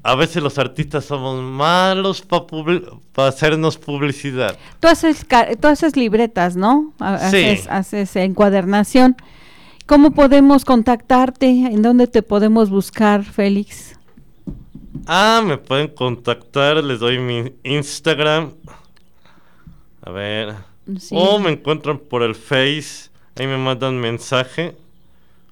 a 0.01 0.15
veces 0.15 0.41
los 0.41 0.57
artistas 0.57 1.05
somos 1.05 1.39
malos 1.39 2.23
para 2.23 3.27
hacernos 3.27 3.77
publicidad. 3.77 4.57
Tú 4.79 4.87
haces, 4.87 5.23
tú 5.59 5.67
haces 5.67 5.95
libretas, 5.95 6.55
¿no? 6.55 6.91
Haces, 6.97 7.67
haces 7.67 8.15
encuadernación. 8.15 9.15
¿Cómo 9.85 10.09
podemos 10.09 10.65
contactarte? 10.65 11.45
¿En 11.49 11.83
dónde 11.83 12.07
te 12.07 12.23
podemos 12.23 12.71
buscar, 12.71 13.25
Félix? 13.25 13.99
Ah, 15.05 15.43
me 15.45 15.59
pueden 15.59 15.87
contactar, 15.89 16.83
les 16.83 16.99
doy 16.99 17.19
mi 17.19 17.53
Instagram. 17.61 18.53
A 20.01 20.09
ver. 20.09 20.55
O 21.11 21.37
me 21.37 21.51
encuentran 21.51 21.99
por 21.99 22.23
el 22.23 22.33
Face. 22.33 23.11
Ahí 23.35 23.45
me 23.45 23.57
mandan 23.59 23.99
mensaje. 23.99 24.75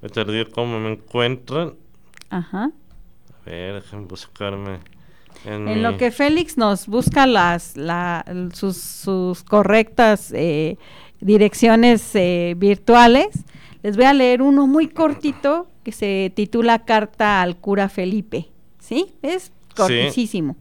Me 0.02 0.10
tardé 0.10 0.45
cómo 0.45 0.80
me 0.80 0.93
encuentran. 0.93 1.74
Ajá. 2.30 2.72
A 3.30 3.50
ver, 3.50 3.76
déjenme 3.76 4.06
buscarme. 4.06 4.80
En, 5.45 5.82
lo 5.82 5.97
que 5.97 6.12
Félix 6.12 6.58
nos 6.58 6.88
busca 6.88 7.26
las 7.26 7.76
sus, 8.54 9.43
correctas 9.47 10.34
eh, 10.34 10.78
direcciones 11.22 12.14
eh, 12.16 12.56
virtuales, 12.58 13.28
les 13.84 13.95
voy 13.95 14.06
a 14.06 14.14
leer 14.14 14.41
uno 14.41 14.68
muy 14.68 14.89
cortito 14.89 15.68
que 15.84 15.93
se 15.93 16.32
titula 16.36 16.80
Carta 16.80 17.41
al 17.41 17.58
cura 17.58 17.88
Felipe. 17.88 18.50
¿sí? 18.80 19.14
Es 19.22 19.52
cortísimo. 19.76 20.58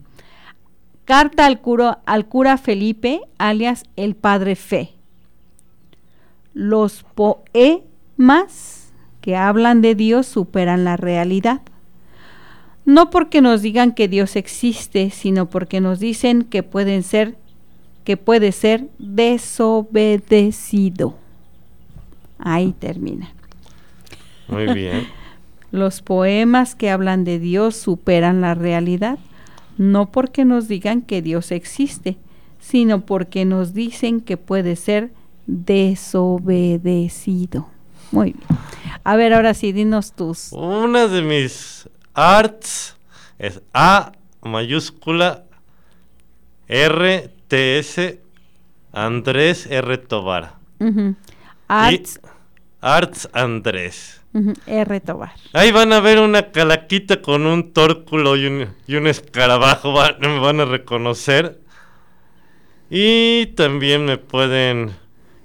Carta 1.03 1.45
al 1.45 1.59
cura, 1.59 1.99
al 2.05 2.27
cura 2.27 2.57
Felipe, 2.57 3.21
alias 3.37 3.83
el 3.95 4.15
Padre 4.15 4.55
Fe. 4.55 4.93
Los 6.53 7.03
poemas 7.15 8.78
que 9.21 9.35
hablan 9.35 9.81
de 9.81 9.95
Dios 9.95 10.27
superan 10.27 10.83
la 10.83 10.97
realidad. 10.97 11.61
No 12.85 13.09
porque 13.09 13.41
nos 13.41 13.61
digan 13.61 13.93
que 13.93 14.07
Dios 14.07 14.35
existe, 14.35 15.09
sino 15.11 15.49
porque 15.49 15.81
nos 15.81 15.99
dicen 15.99 16.43
que 16.43 16.63
pueden 16.63 17.03
ser 17.03 17.37
que 18.03 18.17
puede 18.17 18.51
ser 18.51 18.89
desobedecido. 18.97 21.15
Ahí 22.39 22.73
termina. 22.79 23.31
Muy 24.47 24.73
bien. 24.73 25.07
Los 25.71 26.01
poemas 26.01 26.73
que 26.73 26.89
hablan 26.89 27.23
de 27.23 27.37
Dios 27.37 27.75
superan 27.75 28.41
la 28.41 28.55
realidad, 28.55 29.19
no 29.77 30.11
porque 30.11 30.43
nos 30.43 30.67
digan 30.67 31.03
que 31.03 31.21
Dios 31.21 31.51
existe, 31.51 32.17
sino 32.59 33.05
porque 33.05 33.45
nos 33.45 33.75
dicen 33.75 34.21
que 34.21 34.37
puede 34.37 34.75
ser 34.75 35.11
desobedecido. 35.45 37.67
Muy 38.11 38.33
bien. 38.33 38.47
A 39.03 39.15
ver, 39.15 39.33
ahora 39.33 39.53
sí, 39.53 39.71
dinos 39.71 40.13
tus. 40.13 40.51
Una 40.51 41.07
de 41.07 41.21
mis 41.21 41.89
arts 42.13 42.97
es 43.37 43.61
A 43.73 44.11
mayúscula 44.41 45.45
R 46.67 47.33
T 47.47 47.79
S 47.79 48.21
Andrés 48.91 49.67
R 49.69 49.97
Tobar. 49.97 50.55
Arts 51.67 52.19
Arts 52.81 53.29
Andrés. 53.33 54.21
R. 54.67 54.99
Tobar. 55.01 55.31
Ahí 55.53 55.71
van 55.71 55.91
a 55.91 55.99
ver 55.99 56.19
una 56.19 56.51
calaquita 56.51 57.21
con 57.21 57.45
un 57.45 57.73
tórculo 57.73 58.37
y 58.37 58.45
un, 58.45 58.75
y 58.87 58.95
un 58.95 59.07
escarabajo, 59.07 59.93
me 60.19 60.39
van 60.39 60.59
a 60.59 60.65
reconocer. 60.65 61.59
Y 62.89 63.47
también 63.47 64.05
me 64.05 64.17
pueden 64.17 64.91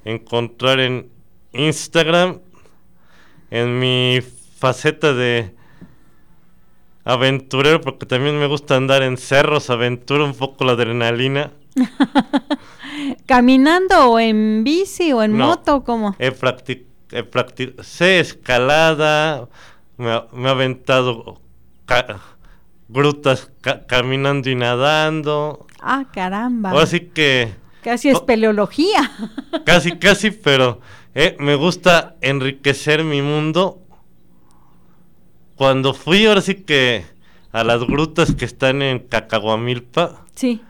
encontrar 0.04 0.80
en 0.80 1.08
Instagram, 1.52 2.40
en 3.54 3.78
mi 3.78 4.18
faceta 4.58 5.14
de 5.14 5.54
aventurero, 7.04 7.80
porque 7.80 8.04
también 8.04 8.36
me 8.36 8.48
gusta 8.48 8.74
andar 8.74 9.04
en 9.04 9.16
cerros, 9.16 9.70
aventura 9.70 10.24
un 10.24 10.34
poco 10.34 10.64
la 10.64 10.72
adrenalina. 10.72 11.52
¿Caminando 13.26 14.10
o 14.10 14.18
en 14.18 14.64
bici 14.64 15.12
o 15.12 15.22
en 15.22 15.34
moto? 15.34 15.84
¿Cómo? 15.84 16.16
He 16.18 16.32
practicado, 16.32 17.84
sé 17.84 18.18
escalada, 18.18 19.48
me, 19.98 20.10
ha, 20.10 20.26
aventado 20.50 21.40
grutas 22.88 23.52
caminando 23.86 24.50
y 24.50 24.56
nadando. 24.56 25.68
Ah, 25.80 26.06
caramba. 26.12 26.72
Así 26.82 27.00
que... 27.00 27.54
Casi 27.84 28.08
es 28.08 28.18
peleología. 28.20 29.12
Casi, 29.64 29.92
casi, 29.96 30.32
pero 30.32 30.80
eh, 31.14 31.36
me 31.38 31.54
gusta 31.54 32.16
enriquecer 32.20 33.04
mi 33.04 33.22
mundo. 33.22 33.80
Cuando 35.56 35.94
fui, 35.94 36.26
ahora 36.26 36.40
sí 36.40 36.56
que 36.56 37.04
a 37.52 37.62
las 37.62 37.84
grutas 37.84 38.34
que 38.34 38.44
están 38.44 38.82
en 38.82 38.98
Cacahuamilpa. 38.98 40.26
Sí. 40.34 40.60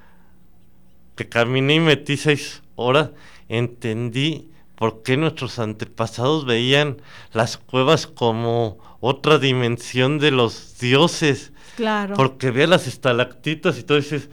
Que 1.16 1.28
caminé 1.28 1.76
y 1.76 1.80
metí 1.80 2.18
seis 2.18 2.62
horas, 2.76 3.10
entendí 3.48 4.50
por 4.74 5.02
qué 5.02 5.16
nuestros 5.16 5.58
antepasados 5.58 6.44
veían 6.44 6.98
las 7.32 7.56
cuevas 7.56 8.06
como 8.06 8.78
otra 9.00 9.38
dimensión 9.38 10.18
de 10.18 10.30
los 10.30 10.78
dioses. 10.78 11.52
Claro. 11.76 12.16
Porque 12.16 12.50
ve 12.50 12.66
las 12.66 12.86
estalactitas 12.86 13.78
y 13.78 13.84
todo 13.84 13.96
dices, 13.96 14.28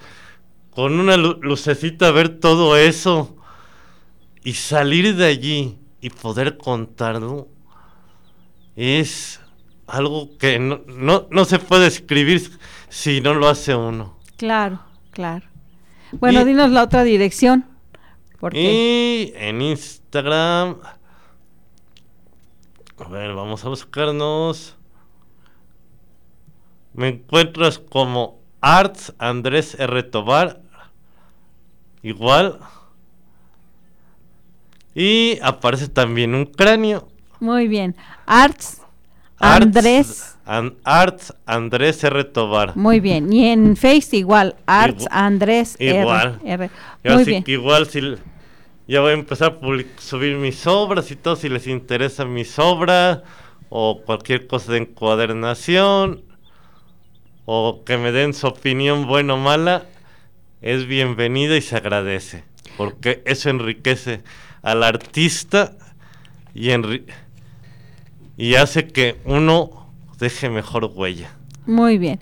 con 0.71 0.99
una 0.99 1.15
lucecita 1.15 2.11
ver 2.11 2.39
todo 2.39 2.75
eso 2.75 3.37
y 4.43 4.53
salir 4.53 5.15
de 5.15 5.25
allí 5.25 5.77
y 6.01 6.09
poder 6.09 6.57
contarlo 6.57 7.47
es 8.75 9.39
algo 9.87 10.37
que 10.37 10.57
no, 10.59 10.81
no, 11.29 11.45
se 11.45 11.59
puede 11.59 11.87
escribir 11.87 12.51
si 12.89 13.21
no 13.21 13.33
lo 13.33 13.47
hace 13.47 13.75
uno. 13.75 14.17
Claro, 14.37 14.81
claro. 15.11 15.45
Bueno, 16.13 16.43
dinos 16.43 16.71
la 16.71 16.83
otra 16.83 17.03
dirección. 17.03 17.65
Y 18.53 19.33
en 19.35 19.61
Instagram. 19.61 20.77
A 22.97 23.09
ver, 23.09 23.33
vamos 23.33 23.63
a 23.63 23.69
buscarnos. 23.69 24.75
Me 26.93 27.09
encuentras 27.09 27.77
como 27.77 28.41
Arts 28.61 29.13
Andrés 29.19 29.75
R. 29.79 30.03
Tobar. 30.03 30.61
Igual. 32.01 32.59
Y 34.93 35.39
aparece 35.41 35.87
también 35.87 36.35
un 36.35 36.45
cráneo. 36.45 37.07
Muy 37.39 37.67
bien. 37.67 37.95
Arts, 38.25 38.81
Andrés. 39.39 40.37
Arts 40.83 41.33
Andrés 41.45 42.03
R. 42.03 42.23
Tobar. 42.25 42.75
Muy 42.75 42.99
bien. 42.99 43.31
Y 43.31 43.47
en 43.47 43.75
Face 43.77 44.17
igual. 44.17 44.55
Arts 44.65 45.07
Andrés 45.09 45.75
igual. 45.79 46.39
R. 46.43 46.69
Muy 47.03 47.23
bien. 47.23 47.43
igual 47.47 47.87
si 47.87 48.01
ya 48.87 48.99
voy 48.99 49.11
a 49.11 49.13
empezar 49.13 49.59
a 49.61 50.01
subir 50.01 50.35
mis 50.37 50.67
obras 50.67 51.09
y 51.11 51.15
todo 51.15 51.35
si 51.35 51.47
les 51.47 51.67
interesa 51.67 52.25
mis 52.25 52.59
obras 52.59 53.21
o 53.69 54.01
cualquier 54.05 54.47
cosa 54.47 54.73
de 54.73 54.79
encuadernación 54.79 56.23
o 57.45 57.83
que 57.85 57.97
me 57.97 58.11
den 58.11 58.33
su 58.33 58.47
opinión 58.47 59.07
buena 59.07 59.35
o 59.35 59.37
mala, 59.37 59.85
es 60.61 60.85
bienvenida 60.87 61.55
y 61.55 61.61
se 61.61 61.77
agradece, 61.77 62.43
porque 62.77 63.21
eso 63.25 63.49
enriquece 63.49 64.21
al 64.61 64.83
artista 64.83 65.73
y, 66.53 66.69
y 68.37 68.55
hace 68.55 68.87
que 68.87 69.19
uno 69.25 69.87
deje 70.19 70.49
mejor 70.49 70.91
huella. 70.93 71.31
Muy 71.65 71.97
bien. 71.97 72.19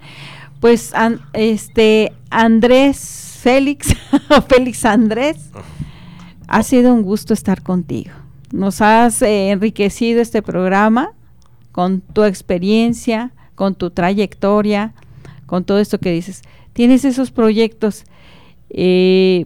Pues 0.60 0.94
este 1.34 2.14
Andrés 2.30 3.38
Félix, 3.42 3.96
Félix 4.48 4.86
Andrés, 4.86 5.50
ha 6.48 6.64
sido 6.64 6.94
un 6.94 7.04
gusto 7.04 7.34
estar 7.34 7.62
contigo. 7.62 8.12
Nos 8.52 8.82
has 8.82 9.22
eh, 9.22 9.52
enriquecido 9.52 10.22
este 10.22 10.42
programa 10.42 11.14
con 11.72 12.02
tu 12.02 12.24
experiencia, 12.24 13.32
con 13.56 13.76
tu 13.76 13.92
trayectoria, 13.92 14.94
con 15.46 15.64
todo 15.64 15.80
esto 15.80 16.00
que 16.00 16.12
dices. 16.12 16.42
Tienes 16.74 17.06
esos 17.06 17.32
proyectos 17.32 18.04
eh, 18.70 19.46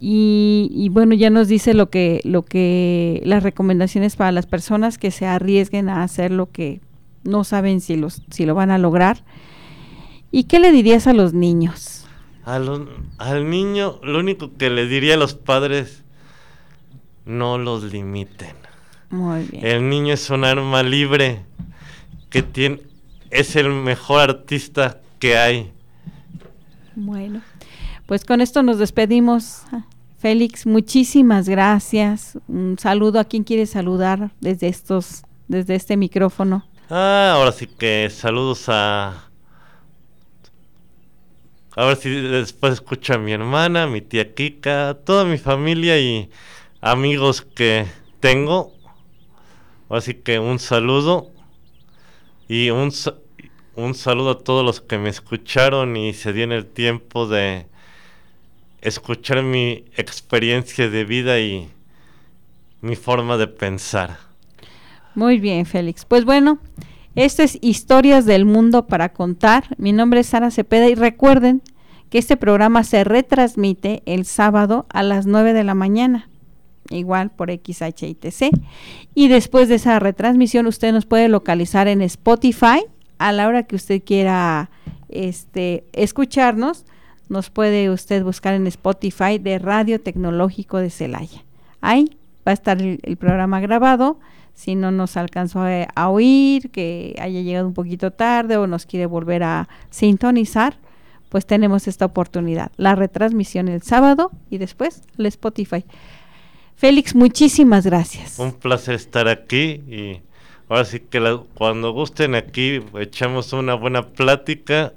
y, 0.00 0.88
bueno, 0.92 1.14
ya 1.14 1.28
nos 1.30 1.48
dice 1.48 1.74
lo 1.74 1.90
que, 1.90 2.20
lo 2.24 2.44
que, 2.44 3.20
las 3.24 3.42
recomendaciones 3.42 4.14
para 4.14 4.30
las 4.30 4.46
personas 4.46 4.96
que 4.96 5.10
se 5.10 5.26
arriesguen 5.26 5.88
a 5.88 6.02
hacer 6.02 6.30
lo 6.30 6.50
que 6.50 6.80
no 7.24 7.42
saben 7.42 7.80
si, 7.80 7.96
los, 7.96 8.22
si 8.30 8.46
lo 8.46 8.54
van 8.54 8.70
a 8.70 8.78
lograr. 8.78 9.24
¿Y 10.30 10.44
qué 10.44 10.60
le 10.60 10.70
dirías 10.72 11.06
a 11.06 11.12
los 11.12 11.34
niños? 11.34 12.04
al 12.44 13.50
niño, 13.50 14.00
lo 14.02 14.20
único 14.20 14.56
que 14.56 14.70
le 14.70 14.86
diría 14.86 15.14
a 15.14 15.16
los 15.18 15.34
padres, 15.34 16.02
no 17.26 17.58
los 17.58 17.84
limiten. 17.84 18.56
Muy 19.10 19.44
bien. 19.44 19.66
El 19.66 19.90
niño 19.90 20.14
es 20.14 20.30
un 20.30 20.44
arma 20.44 20.82
libre 20.82 21.44
que 22.30 22.42
tiene, 22.42 22.80
es 23.30 23.54
el 23.54 23.68
mejor 23.68 24.30
artista 24.30 24.98
que 25.18 25.36
hay. 25.36 25.72
Bueno, 26.96 27.42
pues 28.08 28.24
con 28.24 28.40
esto 28.40 28.62
nos 28.62 28.78
despedimos. 28.78 29.64
Félix, 30.18 30.64
muchísimas 30.66 31.46
gracias. 31.46 32.38
Un 32.48 32.76
saludo 32.78 33.20
a 33.20 33.24
quien 33.24 33.44
quiere 33.44 33.66
saludar 33.66 34.30
desde 34.40 34.68
estos, 34.68 35.24
desde 35.46 35.74
este 35.74 35.98
micrófono. 35.98 36.66
Ah, 36.88 37.34
ahora 37.34 37.52
sí 37.52 37.66
que 37.66 38.08
saludos 38.10 38.64
a 38.68 39.28
a 41.76 41.84
ver 41.84 41.96
si 41.96 42.08
después 42.08 42.72
escucha 42.72 43.16
a 43.16 43.18
mi 43.18 43.32
hermana, 43.32 43.86
mi 43.86 44.00
tía 44.00 44.34
Kika, 44.34 44.96
toda 45.04 45.26
mi 45.26 45.36
familia 45.36 46.00
y 46.00 46.30
amigos 46.80 47.42
que 47.42 47.84
tengo. 48.20 48.72
Así 49.90 50.14
que 50.14 50.38
un 50.38 50.58
saludo 50.58 51.30
y 52.48 52.70
un, 52.70 52.90
un 53.76 53.94
saludo 53.94 54.30
a 54.30 54.38
todos 54.38 54.64
los 54.64 54.80
que 54.80 54.96
me 54.96 55.10
escucharon 55.10 55.94
y 55.98 56.14
se 56.14 56.32
dieron 56.32 56.52
el 56.52 56.64
tiempo 56.64 57.28
de 57.28 57.66
escuchar 58.80 59.42
mi 59.42 59.84
experiencia 59.96 60.88
de 60.88 61.04
vida 61.04 61.40
y 61.40 61.68
mi 62.80 62.96
forma 62.96 63.36
de 63.36 63.48
pensar. 63.48 64.18
Muy 65.14 65.38
bien, 65.40 65.66
Félix. 65.66 66.04
Pues 66.04 66.24
bueno, 66.24 66.58
esto 67.14 67.42
es 67.42 67.58
Historias 67.60 68.24
del 68.26 68.44
Mundo 68.44 68.86
para 68.86 69.12
contar. 69.12 69.64
Mi 69.78 69.92
nombre 69.92 70.20
es 70.20 70.28
Sara 70.28 70.50
Cepeda 70.50 70.88
y 70.88 70.94
recuerden 70.94 71.62
que 72.10 72.18
este 72.18 72.36
programa 72.36 72.84
se 72.84 73.04
retransmite 73.04 74.02
el 74.06 74.24
sábado 74.24 74.86
a 74.90 75.02
las 75.02 75.26
9 75.26 75.52
de 75.52 75.64
la 75.64 75.74
mañana, 75.74 76.28
igual 76.90 77.30
por 77.30 77.50
XHITC. 77.50 78.50
Y 79.14 79.28
después 79.28 79.68
de 79.68 79.74
esa 79.74 79.98
retransmisión 79.98 80.66
usted 80.66 80.92
nos 80.92 81.06
puede 81.06 81.28
localizar 81.28 81.88
en 81.88 82.02
Spotify 82.02 82.84
a 83.18 83.32
la 83.32 83.48
hora 83.48 83.64
que 83.64 83.76
usted 83.76 84.02
quiera 84.04 84.70
este, 85.08 85.84
escucharnos, 85.92 86.84
nos 87.28 87.50
puede 87.50 87.90
usted 87.90 88.22
buscar 88.22 88.54
en 88.54 88.66
Spotify 88.66 89.38
de 89.38 89.58
Radio 89.58 90.00
Tecnológico 90.00 90.78
de 90.78 90.90
Celaya. 90.90 91.44
Ahí 91.80 92.16
va 92.46 92.52
a 92.52 92.54
estar 92.54 92.80
el, 92.80 93.16
programa 93.16 93.60
grabado. 93.60 94.18
Si 94.54 94.74
no 94.74 94.90
nos 94.90 95.16
alcanzó 95.16 95.60
a, 95.62 96.08
oír, 96.08 96.70
que 96.70 97.14
haya 97.20 97.40
llegado 97.40 97.68
un 97.68 97.74
poquito 97.74 98.10
tarde 98.10 98.56
o 98.56 98.66
nos 98.66 98.86
quiere 98.86 99.06
volver 99.06 99.44
a 99.44 99.68
sintonizar, 99.90 100.76
pues 101.28 101.46
tenemos 101.46 101.86
esta 101.86 102.06
oportunidad. 102.06 102.72
La 102.76 102.96
retransmisión 102.96 103.68
el 103.68 103.82
sábado 103.82 104.32
y 104.50 104.58
después 104.58 105.02
el 105.16 105.26
Spotify. 105.26 105.84
Félix, 106.74 107.14
muchísimas 107.14 107.86
gracias. 107.86 108.38
Un 108.38 108.52
placer 108.52 108.94
estar 108.94 109.28
aquí 109.28 109.82
y 109.88 110.22
Ahora 110.68 110.84
sí 110.84 111.00
que 111.00 111.40
cuando 111.54 111.92
gusten 111.92 112.34
aquí 112.34 112.80
echamos 112.98 113.52
una 113.54 113.74
buena 113.74 114.06
plática 114.06 114.92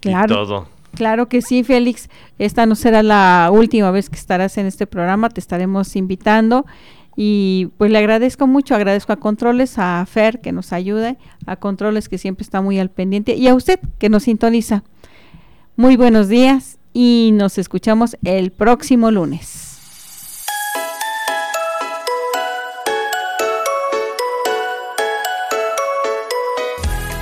claro, 0.00 0.34
y 0.34 0.36
todo. 0.36 0.68
Claro 0.96 1.28
que 1.28 1.42
sí, 1.42 1.62
Félix. 1.62 2.08
Esta 2.38 2.64
no 2.64 2.74
será 2.74 3.02
la 3.02 3.50
última 3.52 3.90
vez 3.90 4.08
que 4.08 4.16
estarás 4.16 4.56
en 4.56 4.64
este 4.64 4.86
programa. 4.86 5.28
Te 5.28 5.40
estaremos 5.40 5.94
invitando. 5.94 6.64
Y 7.16 7.68
pues 7.76 7.90
le 7.90 7.98
agradezco 7.98 8.46
mucho, 8.46 8.74
agradezco 8.74 9.12
a 9.12 9.16
Controles, 9.16 9.78
a 9.78 10.04
Fer 10.06 10.40
que 10.40 10.52
nos 10.52 10.72
ayude, 10.72 11.16
a 11.46 11.56
Controles 11.56 12.08
que 12.08 12.18
siempre 12.18 12.42
está 12.42 12.60
muy 12.60 12.78
al 12.78 12.90
pendiente 12.90 13.34
y 13.34 13.48
a 13.48 13.54
usted 13.54 13.78
que 13.98 14.08
nos 14.08 14.24
sintoniza. 14.24 14.84
Muy 15.76 15.96
buenos 15.96 16.28
días 16.28 16.78
y 16.92 17.30
nos 17.32 17.56
escuchamos 17.58 18.16
el 18.24 18.52
próximo 18.52 19.10
lunes. 19.10 19.78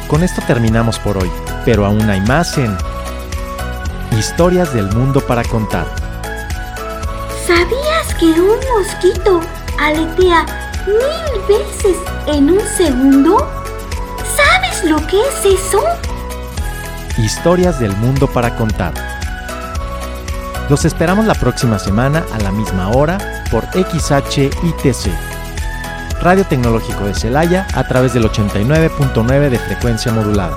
Con 0.09 0.22
esto 0.22 0.43
terminamos 0.47 0.99
por 1.01 1.18
hoy, 1.18 1.31
pero 1.64 1.85
aún 1.87 2.03
hay 2.03 2.20
más 2.20 2.57
en 2.59 2.77
Historias 4.18 4.72
del 4.72 4.86
Mundo 4.92 5.20
para 5.20 5.42
Contar. 5.42 5.86
¿Sabías 7.44 8.14
que 8.18 8.26
un 8.26 8.58
mosquito 8.76 9.40
aletea 9.78 10.46
mil 10.86 11.42
veces 11.48 11.96
en 12.26 12.50
un 12.52 12.60
segundo? 12.60 13.50
¿Sabes 14.36 14.84
lo 14.84 15.04
que 15.08 15.20
es 15.20 15.60
eso? 15.60 15.82
Historias 17.18 17.80
del 17.80 17.96
Mundo 17.96 18.28
para 18.28 18.54
Contar. 18.54 18.94
Los 20.70 20.84
esperamos 20.84 21.26
la 21.26 21.34
próxima 21.34 21.80
semana 21.80 22.24
a 22.32 22.38
la 22.38 22.52
misma 22.52 22.90
hora 22.90 23.18
por 23.50 23.64
XHITC. 23.72 25.10
Radio 26.20 26.44
Tecnológico 26.46 27.04
de 27.04 27.14
Celaya 27.14 27.66
a 27.74 27.86
través 27.88 28.14
del 28.14 28.30
89.9 28.30 29.50
de 29.50 29.58
frecuencia 29.58 30.12
modulada. 30.12 30.56